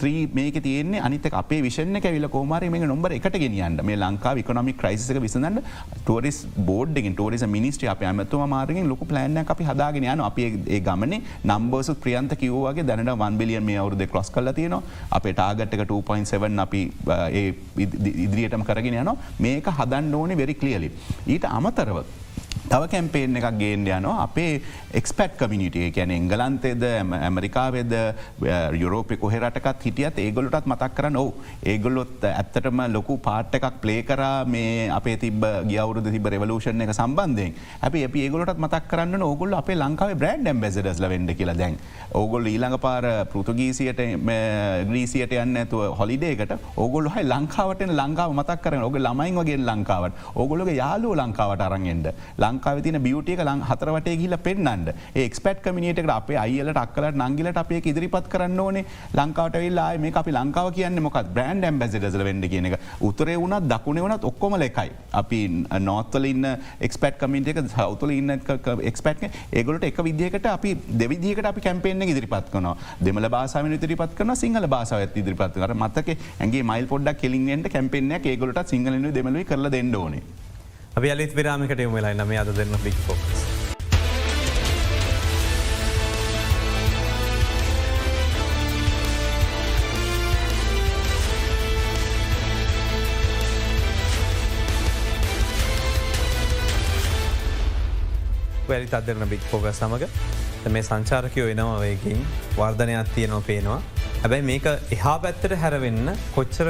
[0.00, 4.78] ත්‍රී මේක තියන්නේ අනිත අපේ විෂණ කැවිල කෝමාර මේ නොම්බර එකට ගෙනියන්ට මේ ලංකා විකනොමික්
[4.82, 5.60] ක්‍රයිසික විසඳන්න
[6.02, 6.38] ටෝරිස්
[6.70, 11.16] බෝඩ්ගෙන් ටෝරිස මිනිස්ට්‍රිය අප ඇමතුම මාරගෙන් ලොක ප්ලෑන්න අපි හදාගෙන යන අපේ ඒ ගමන
[11.50, 14.76] නම්බෝසු ප්‍රියන්ත කිව්වාගේ දැනට වන් බිලියන් මේ අවුද කොස් කල තියෙන
[15.10, 16.82] අපේ ටාගට්ක 2.7 අපි
[18.24, 20.90] ඉදිරියටම කරගෙන යන මේක හදන්න ඕනේ වෙරි කලියලි.
[21.26, 22.02] ඊට අමතරව.
[22.72, 24.22] තව කැම්පේෙන් එකක් ගේන්ඩ යනවා.
[24.26, 24.60] අපේ
[25.00, 26.82] එක්ස්පැට් කමිනිටිය කියන එංගලන්තේද
[27.28, 27.94] ඇමරිකාවේද
[28.82, 31.16] යුරෝපය කොහෙරටකත් හිටියත් ඒගොලටත් මතක් කරන්න.
[31.22, 31.34] ඕ
[31.72, 37.54] ඒගොල්ලොත් ඇත්තටම ලොකු පාට් එකක් ප්ලේ කරා මේ අපේ තිබ ගියවුරුද තිබ රවලූෂණ එක සම්බන්ධයෙන්.
[37.88, 41.78] අපි අපි ඒගොලට මතක් කරන්න ඕගොල් අපේ ලංකාව බ්‍රන්ඩ් ඇම්බෙසඩස්ල වෙන්ඩ කියලා දැන්.
[42.20, 44.04] ඕගොල් ඊළඟ පාර පෘතුගීසියට
[44.90, 46.54] ග්‍රීසියට යන්න ඇතුව හොලිඩේකට
[46.84, 52.08] ඕගොල් හයි ලංකාවට ලංකාව මතක් කරන ඔග ළමයින් වගේ ලංකාවට ඕගොලගේ යාලු ලංකාවට අරගෙන්ට
[52.38, 57.80] ලං ලංකාව තින බියටියක ලං හතරවට ගිල පෙන්න්නට ඒක්ස්පට කමිනිට අපේ අයිලට අක්කලට නංගිලට අපේ
[57.84, 58.84] ඉදිරිපත් කරන්න ඕනේ.
[59.14, 62.78] ලංකාවට වෙල්ලා මේ අපි ලංකාව කියන්න මොකක් බ්‍රන්ඩ් ඇම්බසිඩසල වෙඩ කියන එක.
[63.00, 64.90] උතරේ වුණත් දකුණේ වනත් ඔක්කොම ලෙකයි.
[65.12, 65.40] අපි
[65.80, 66.48] නෝත්තල ඉන්න
[66.80, 72.70] එක්ස්පට කමිට එක සෞතුල ඉන්න එක්ස්පට් ඒගොලට එක විදිහකට අපි දෙවිදිකට අපි කැම්පේෙන් ඉදිරිපත් කන
[73.00, 78.66] දෙමල බාසාාව ඉදිරිපත් කන සිංහල බාසාවත් ඉදිරිපත් කර මතක ඇගේ මයිල් පොඩ්ඩක් කෙලින්ට කැම්පෙන්න්න ඒගොලට
[78.74, 80.47] සිංහලනු දෙමලි කරල දෙන්න ඕනේ.
[80.96, 83.46] අපි අලිත් විරාමිකට යොම වෙලා නම අද දෙන්න බික් ෆෝකස්.
[98.68, 100.04] වැලි අදරන බික් පෝග සමඟ
[100.70, 102.20] මේ සංචාරකයෝ එනවා වයකින්
[102.56, 103.80] වර්ධනයක් තියනෝ පේනවා
[104.22, 104.64] හැබැයි මේක
[104.96, 106.68] එහා පැත්තට හැරවෙන්න කොච්චර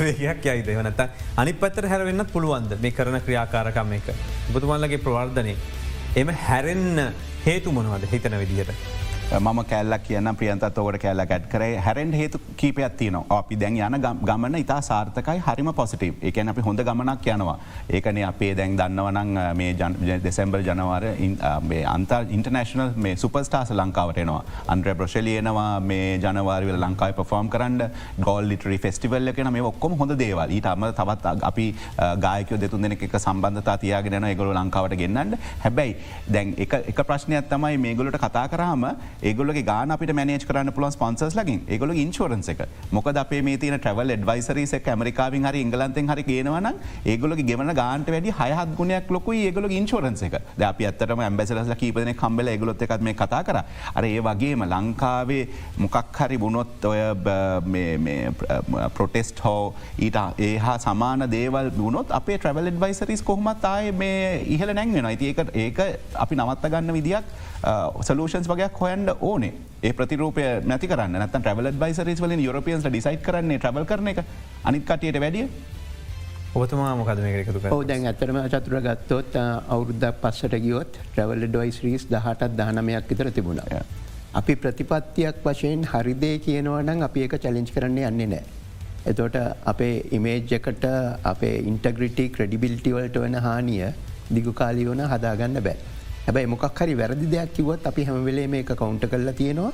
[0.00, 1.06] වේගයක් යයිද වනත
[1.42, 4.08] අනි පත්තර හැරවෙන්න පුළුවන්ද මේ කරන ක්‍රියාකාරකම් එක.
[4.54, 5.54] බුතුමල්ලගේ ප්‍රවර්ධනය.
[6.16, 6.98] එම හැරෙන්න
[7.46, 8.74] හේතු මොනවද හිතන විදිහට.
[9.38, 11.76] මම කැල්ලක් කියන ප්‍රියන්තත් ඔකට කැල්ල ගැට් කරේ.
[11.78, 16.82] හැරෙන්ට හේතු කීපයක් තියන අපි දැන් යන ගමන ඉතා සාර්ථකයි හරිම පොසිටව් එකන අපි හොඳ
[16.82, 17.58] ගමනක් යනවා.
[17.88, 21.04] ඒකන අපේ දැන් දන්නවනං මේ දෙසැම්බර් ජනවාර
[21.92, 27.78] අන්ත ඉන්ටර්නශනල් මේ සුපස්ටාස ලංකාවටනවා අන්ද්‍ර ප්‍රශලියනවා මේ ජනවාරවල ලංකායි පෆෝම් කරන්න.
[28.20, 30.50] ගොල් ලිටරි ෆෙස්ටිවල් එකන මේ ඔක්කොම හොඳ දේවල්.
[30.50, 31.68] ඊට අම තවත් අපි
[32.26, 38.20] ගායකය දෙතුන් දෙනෙ එක සම්බන්ධතා තියාගෙන එකගොල ලංකාවට ගෙන්න්නන්න හැබැයි දැන් එක ප්‍රශ්නයක් තමයි මේගොලට
[38.26, 38.90] කතා කරාම
[39.22, 42.60] ඒගොලගේ ගාන අපිට මනේජ් කරන්න පුලන් ස්පන්සස් ලගින් ඒගොල ඉන්ශෝරන්ස එක.
[42.90, 46.68] මොකද අපේ මේ තින ට්‍රවල් ඩ්වයිසරිසක් ඇමරිකාවින් හරි ඉංගලන්තෙන් හරි කියනවන
[47.06, 50.36] ඒගොලගේ ගෙවන ගාන්ට වැඩි හයහත් ගුණයක් ලොකු ඒගොල ඉන්ශෝරන්ස එක.
[50.56, 53.60] ද අප ඇත්තටම ඇම්බැසලස් කීපන කම්බල ඒගොලොත් එකත් මේ කතා කර.
[53.94, 55.42] අර ඒ වගේම ලංකාවේ
[55.78, 57.00] මොකක් හරි බුණොත් ඔය
[58.96, 64.72] ප්‍රොටෙස්ට හෝ ඊට ඒ හා සමාන දේවල් බුණොත් අපේ ට්‍රවල් ඩ්වයිසරිස් කොහමත් ආය මේ ඉහල
[64.72, 65.78] නැංවෙන ඒක ඒක
[66.14, 67.24] අපි නවත්ත ගන්න විදික්
[68.02, 69.52] සලූෂන්ස් වගේයක් හොයන්ඩ ඕනේ
[69.82, 74.24] ඒ ප්‍රතිරූපය නැති කරන්න නත ට්‍රවල බයිසරිස් වලින් යුරපියන්ස් ඩිසයි් කරන්නේ ට්‍රවල් කරන එක
[74.64, 75.46] අනිත් කටියට වැඩිය
[76.52, 82.06] ඔබතුමා මොකද මේ එකතු ඕ දැන් ඇතරම චතුර ගත්තොත් අවුරුද්ධක් පස්සට ගියොත් ට්‍රවල් ඩොයිස් රීස්
[82.08, 83.82] දහටත් දානමයක් විතර තිබුණා.
[84.34, 88.42] අපි ප්‍රතිපත්තියක් වශයෙන් හරිදේ කියනවනම් අපි එක චලින්ච් කරන්නේ යන්නේ නෑ.
[89.06, 90.84] එතෝට අපේ ඉමේජ්ජකට
[91.24, 93.86] අපේ ඉන්ටග්‍රිටි ක්‍රඩිබිල්ටිවල්ට වන හානිය
[94.30, 95.78] දිගු කාලි වන හදාගන්න බෑ.
[96.30, 99.72] හැබැයි මොකක් හරි වැරදි දෙයක් කිවත් අපි හැමවෙලේ මේ කවුන්ට කරලා තියෙනවා.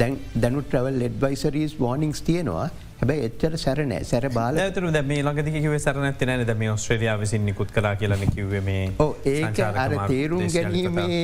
[0.00, 2.68] දැන් දැනු ට්‍රවල් එඩ්වයිසරීස් වෝනිින්ස් තියෙනවා.
[3.00, 7.44] හැබැයි එච්චර සැරනෑ සැර බාල තුර ද මේ ලඟදිකිව සරන තින ද මේ ඔස්ට්‍රලියා විසින්
[7.48, 8.80] නිකුත් කලා කියලන කිවේ
[9.34, 11.22] ඒක අර තේරුම් ගැනීමේ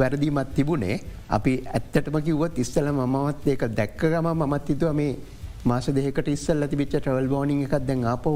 [0.00, 0.96] වැරදිමත් තිබුණේ.
[1.36, 5.16] අපි ඇත්තටම කිව්වත් ඉස්සල මමත් ඒක දැක්ක ගම මත් හිතුව මේ
[5.70, 8.34] මාස දෙකට ඉස්සල් ඇති ිච්ච ටවල් බෝනිං එකක් දැන් අපහු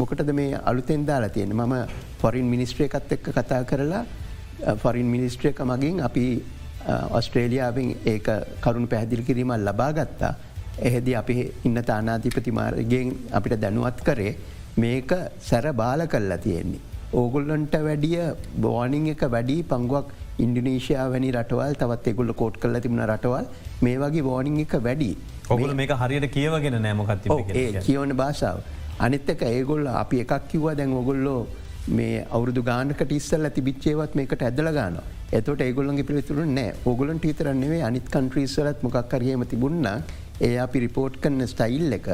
[0.00, 1.74] මොකටද මේ අලුතෙන් දාලා තියෙන මම
[2.22, 4.04] ෆොරින් මිනිස්ට්‍රේ එකත් එක්ක කතා කරලා
[4.82, 6.26] ෆොරින් මිනිස්ට්‍රියක මගින් අපි
[7.18, 8.18] ඔස්ට්‍රේලියාවෙන් ඒ
[8.64, 10.34] කරුණු පැහැදිලි කිරීමල් ලබා ගත්තා.
[10.88, 14.36] එහෙද අපි ඉන්න තානාධිපතිමාරගෙන් අපිට දැනුවත් කරේ
[14.76, 15.12] මේක
[15.48, 16.84] සැර බාල කල්ලා තියෙන්නේ.
[17.12, 18.22] ඕගුල්ලන්ට වැඩිය
[18.60, 20.08] බෝනිං එක වැඩි පංගුවක්
[20.44, 23.46] ඉන්ඩිනීශයා වැනි රටවල් තවත් එගුල්ල කෝට් කල්ල තිබුණ රටවල්
[23.84, 25.12] මේ වගේ බෝනිං එක වැඩි.
[25.50, 27.28] ඔගුල මේක හරියට කියවගෙන නෑමොකත්
[27.86, 28.58] කියවන භාෂාව.
[28.98, 31.40] අනිත් එක ඒගොල්ල අපි එකක් කිව්වා දැන් ඔගොල්ලෝ
[31.88, 34.96] මේ අවුදු ගානකට ඉස්සල් ඇති බිච්චේවත් මේකට ඇදල ගාන
[35.32, 36.74] එතට ඒගොල්ලන්ගේ පිළිතුරු නෑ.
[36.84, 39.86] ඔගොලන් ටීතරන්නේ අනිත් කන්ට්‍රීස්වලත් මොකක්කරයම තිබුන්න
[40.40, 42.08] ඒ අපි රිපෝට් කන්න ස්ටයිල් එක.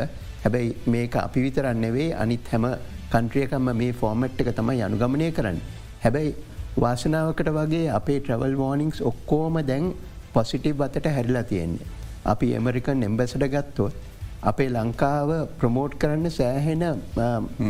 [0.44, 2.66] හැබැයි මේක අපි විතරන්නෙවේ අනිත් හැම
[3.12, 5.58] කන්ට්‍රියකම්ම මේ ෆෝමට් එක තමයි අනුගමනය කරන්න.
[6.04, 6.36] හැබැයි
[6.76, 9.92] වාසනාවකට වගේ අපේ ට්‍රවල් වෝනිික්ස් ඔක්කෝම දැන්
[10.32, 11.86] පොසිටිව් අතට හැරිලා තියෙන්නේ.
[12.24, 13.94] අපි එමරිකන් එම්බැසට ගත්තොත්
[14.42, 16.84] අපේ ලංකාව ප්‍රමෝට් කරන්න සෑහෙන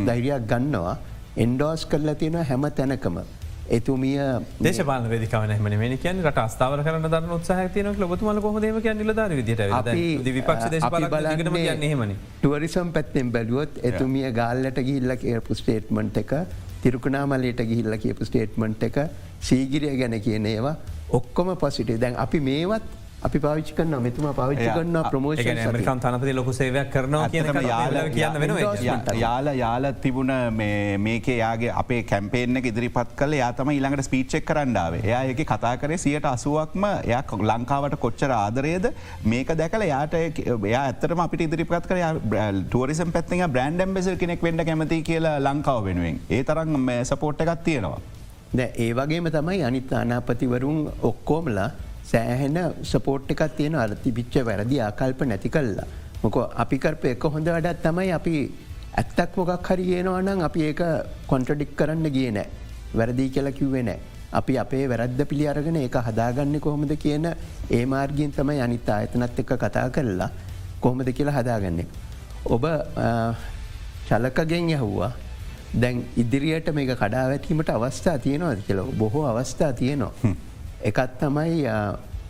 [0.06, 0.94] දෛරයක් ගන්නවා
[1.36, 3.18] එන්ඩෝස් කරලා තියෙන හැම තැනකම.
[3.70, 4.18] එතුමිය
[4.60, 8.80] දේශපාල වෙදිකාවන හම මේ කියන් ට ස්ථාව කරන දර උත්සාහ තියන ලොබතුමල කොහදම
[9.32, 9.62] විදිට
[10.28, 10.68] විපක්ෂ
[11.84, 12.16] හෙමනි.
[12.40, 16.34] ටුවරිසම් පැත්තෙන් බැලුවොත් එතුමිය ගාල්ලට ගිල්ල කියපු ස්ටේට්මන්ට් එක
[16.82, 18.98] තිරුකුණාමලට ගිහිල්ල කියපු ස්ටේට්මන්ට් එක
[19.40, 20.76] සීගිරිය ගැන කියන ඒවා
[21.10, 26.52] ඔක්කොම පසිටේ දැන් අපි මේවත් අපි පාවිච්චි කන්න මෙතුම පාවිච්චි කන්න ප්‍රමෝෂ මරිකම් තනපති ලොකු
[26.58, 28.54] සේවයක් කරනවා කියන යාල කියන්න වෙන
[29.20, 30.32] යාල යාල තිබුණ
[31.06, 36.26] මේකේ යාගේ අපේ කැම්පේන ඉදිරිපත් කල යාතම ඊළඟට ස්පීච්චෙක් කරන්නාව එයා එක කතා කරේ සියට
[36.32, 38.88] අසුවක්ම එයා ලංකාවට කොච්චර ආදරයද
[39.24, 42.00] මේක දැකල යාට එයා ඇතරම අපිට ඉදිරිපත් කර
[42.64, 46.18] ටුවරිසම් පැත්තිය බ්‍රන්ඩ් එම්බෙසල් කෙනෙක් වෙන්ඩ කැමති කියලා ලංකාව වෙනුවෙන්.
[46.30, 48.00] ඒ තරම් සපෝට් එකත් තියෙනවා.
[48.58, 51.70] ඒ වගේම තමයි අනිත් අනාපතිවරුන් ඔක්කෝමලා
[52.10, 52.58] සෑහෙන
[52.90, 55.86] සපෝට් එකක් තියෙන අරති පිච්ච වැරදි ආකල්ප නැති කල්ලා.
[56.22, 58.34] මොක අපි කරප එක හොඳ වැඩත් තමයි අපි
[59.00, 60.82] ඇත්තක් මොකක් හරි කියනවනම් අපි ඒක
[61.30, 62.48] කොන්ට්‍රඩික් කරන්න ගිය නෑ.
[62.98, 63.98] වැරදිී කියලා කිව්වේ නෑ.
[64.38, 67.26] අපි අපේ වැරද්ද පිළි අරගෙන එක හදාගන්න කොහොමද කියන
[67.70, 70.30] ඒ මාර්ගින් තමයි අනිත් ආයතනත් එක්ක කතා කරලා
[70.80, 71.86] කොහොමද කියලා හදාගන්නේ.
[72.54, 72.64] ඔබ
[74.08, 75.12] චලකගෙන් යහුවා
[75.82, 80.12] දැන් ඉදිරියට මේ කඩා වැටීමට අවස්ථා තියෙනවා කියල බොහෝ අවස්ථා තියෙනවා.
[80.82, 81.66] එකත් තමයි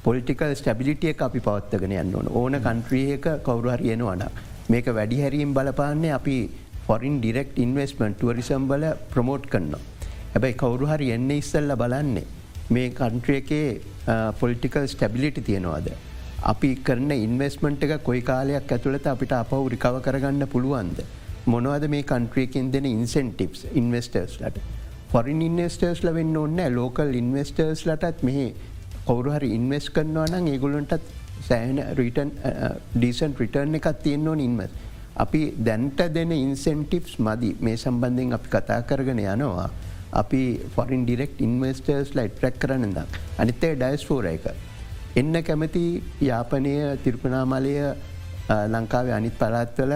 [0.04, 4.24] පොලිටිකල් ස්ටබිලිටිය අපි පවත්තගෙන යන්න ඕන ඕන කන්ට්‍රියක කවරුහරියෙනවන
[4.68, 6.36] මේක වැඩි හැරීම් බලපාන්නේ අපි
[6.86, 9.74] ෆොරින් ඩිරෙක්් ඉන්වස්මන්ට් ටුවරිසම් බල ප්‍රමෝට් කරන්න.
[10.34, 12.26] හැබැයි කවුරුහරි එන්න ඉස්සල්ල බලන්නේ
[12.70, 13.80] මේ කන්ට්‍රියකේ
[14.40, 15.88] පොලිටිකල් ස්ටබිලිටි තියෙනවාද.
[16.44, 21.02] අපි කරන ඉන්වස්මන්ට් එක කොයි කාලයක් ඇතුළත අපිට අපහු රිකව කරගන්න පුළුවන්ද.
[21.46, 24.81] මොනවද මේ කන්ට්‍රියකින් දෙන ඉන්සෙන්ටිප්ස් ඉන්වස්ටර්ස්ලට
[25.12, 28.46] ෆොරින් ඉන්වස්ටර්ස්ල වෙන්න ඔන්න ලෝකල් ඉන්වස්ටර්ස් ලටත් මෙහි
[29.08, 31.10] කවුරුහරි ඉන්වස් කරනවා නම් ඒගොලන්ටත්
[31.48, 32.30] සෑහන රිටන්
[32.94, 34.72] ඩීසන් රිටර්න් එකත් තියෙන්නවා ඉන්වස්.
[35.24, 39.68] අපි දැන්ට දෙන ඉන්සෙන්ටිප්ස් මදි මේ සම්බන්ධයෙන් අපි කතා කරගෙන යනවා.
[40.12, 40.40] අපි
[40.74, 44.48] foreign direct investors light truck කරන දම් අනිත්තේ ඩයිස්ෆෝර එක.
[45.16, 45.84] එන්න කැමති
[46.22, 47.76] යාපනය තිරුපනාමලය
[48.74, 49.92] ලංකාවේ අනිත් පරත්වල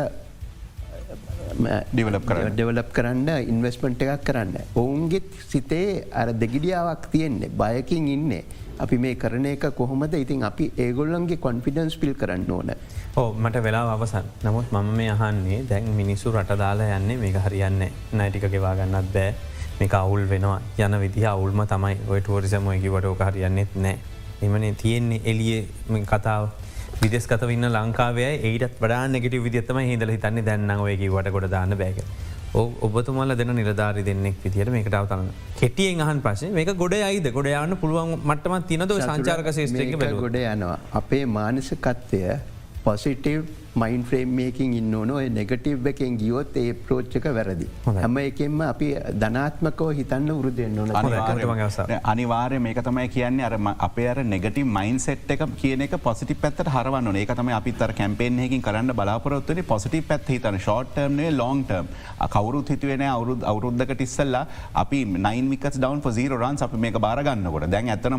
[1.92, 4.54] ඩිවලප් කර ඩෙවලප් කරන්න ඉන්වස්මට් එකක් කරන්න.
[4.82, 8.44] ඔවුන්ගෙත් සිතේ අර දෙගිඩියාවක් තියෙන්නේ බයකින් ඉන්නේ.
[8.78, 12.72] අපි මේ කරන එක කොහොමද ඉතින් අපි ඒගොල්ලන්ගේ කොන්ෆිඩන්ස් පිල් කරන්න ඕන.
[13.16, 18.44] ඕ මට වෙලා අවසන් නමුත් මම මේ අහන්නේ දැන් මිනිස්සු රටදාලා යන්නේ මේක හරියන්න නයිටික
[18.54, 19.32] ගෙවාගන්නත් බෑ
[19.78, 23.96] මේ අවුල් වෙනවා යන විදිහ අවුල්ම තමයි ඔයට ෝරිසම එකකිවට ඕක හරියන්නෙත් නෑ.
[24.42, 25.64] එමනේ තියෙන්නේ එලිය
[26.12, 26.48] කතාව
[27.02, 30.46] විදෙස්කත වන්න ලංකාවේ ඒට වඩා නෙට විදිත්තම හිදල හිතන්නේ.
[30.48, 31.98] දැන්නවයකි වට ගොඩ දාන්න බෑක.
[32.86, 35.28] ඔබතුමල දෙන නිලධාරි දෙන්නෙක් විදිට මේකටාව තන්න
[35.60, 40.78] කෙටියෙන් අහන් පසේ මේක ගොඩ අයිද ගොඩ යන්න පුළුවන් මටම තිනද සංචාරක ශේෂ්‍රක ගොඩ යනවා.
[41.00, 42.22] අපේ මානසකත්වය
[42.84, 43.42] පොසිටව්
[43.76, 47.66] මයින් ෆ්‍රේම්මයකින් ඉන්න නො නෙගටව් එකෙන් ගියොත් ඒ ප්‍රෝච්චක වැරදි.
[47.96, 48.88] හැම එකෙන්ම අපි
[49.22, 51.98] ධනාත්මකෝ හිතන්න වරුදෙන්න්න ඕන.
[52.04, 56.72] අනිවාර්ය මේක තමයි කියන්නේ අර අපේ අර නෙගටි මයින් සෙට් එක කියන එක පොසිටි පැත්තට
[56.74, 61.92] හරවන්න ඒක තම අපිතර කැම්පේෙන්හකින් කරන්න බලාපොරොත්වන පොසිටි පැත් හිතන ෂෝට්ටර්නේ ලොන්ටර්ම්
[62.28, 68.18] කවරුත් හිතුවෙන අවුරුද් අවුරුද්ධකට ඉස්සල්ලා අපි නයින්මික ඩවන් ෆසීර රන්ස් අප මේක බාරගන්නකොට දැන් ඇතන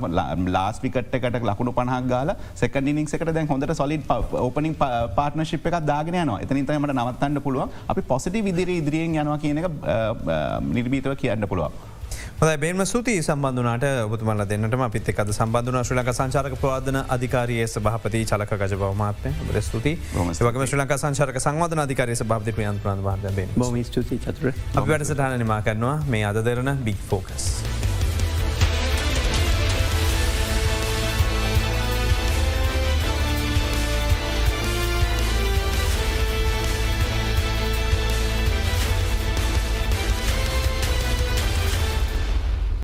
[0.49, 6.15] ලාස් පිකට්කට ලකුණු පහක් ගාල සෙකඩිනික් එකට දැන් හොඳට සොලින් ඕපනින් පාටන පාර්ටනශිප් එකක් දාගෙන
[6.15, 6.39] යනවා.
[6.43, 7.69] එතනින් තමට නවත්තන්න පුළුවන්.
[7.87, 9.67] අපි පොසිටි විදිර ඉදිරියෙන් යනවා කියන එක
[10.73, 11.71] නිර්මීතව කියන්න පුළුවන්.
[12.61, 18.59] බේම සූති සම්බන්ධනාට ඔබතුමල දෙන්නටම අපිත් එකද සම්බන්ධන ශ්‍ර ලක සංචාරක පවාදන අධිකාරයේ සභහපති චලක
[18.61, 23.83] ගජ බවමාත්ය බර ස්තුති වක ශ්‍ර ලක සංචාරක සංවාධන අධිකාරය භාපති ප්‍රියන් ප්‍රාන් වාද බ
[23.91, 24.53] ස්තුති චතුර.
[24.75, 25.99] අපි වැඩසටහන නිමා කරනවා.
[26.07, 27.53] මේ අද දෙරන බික් ෆෝකස්.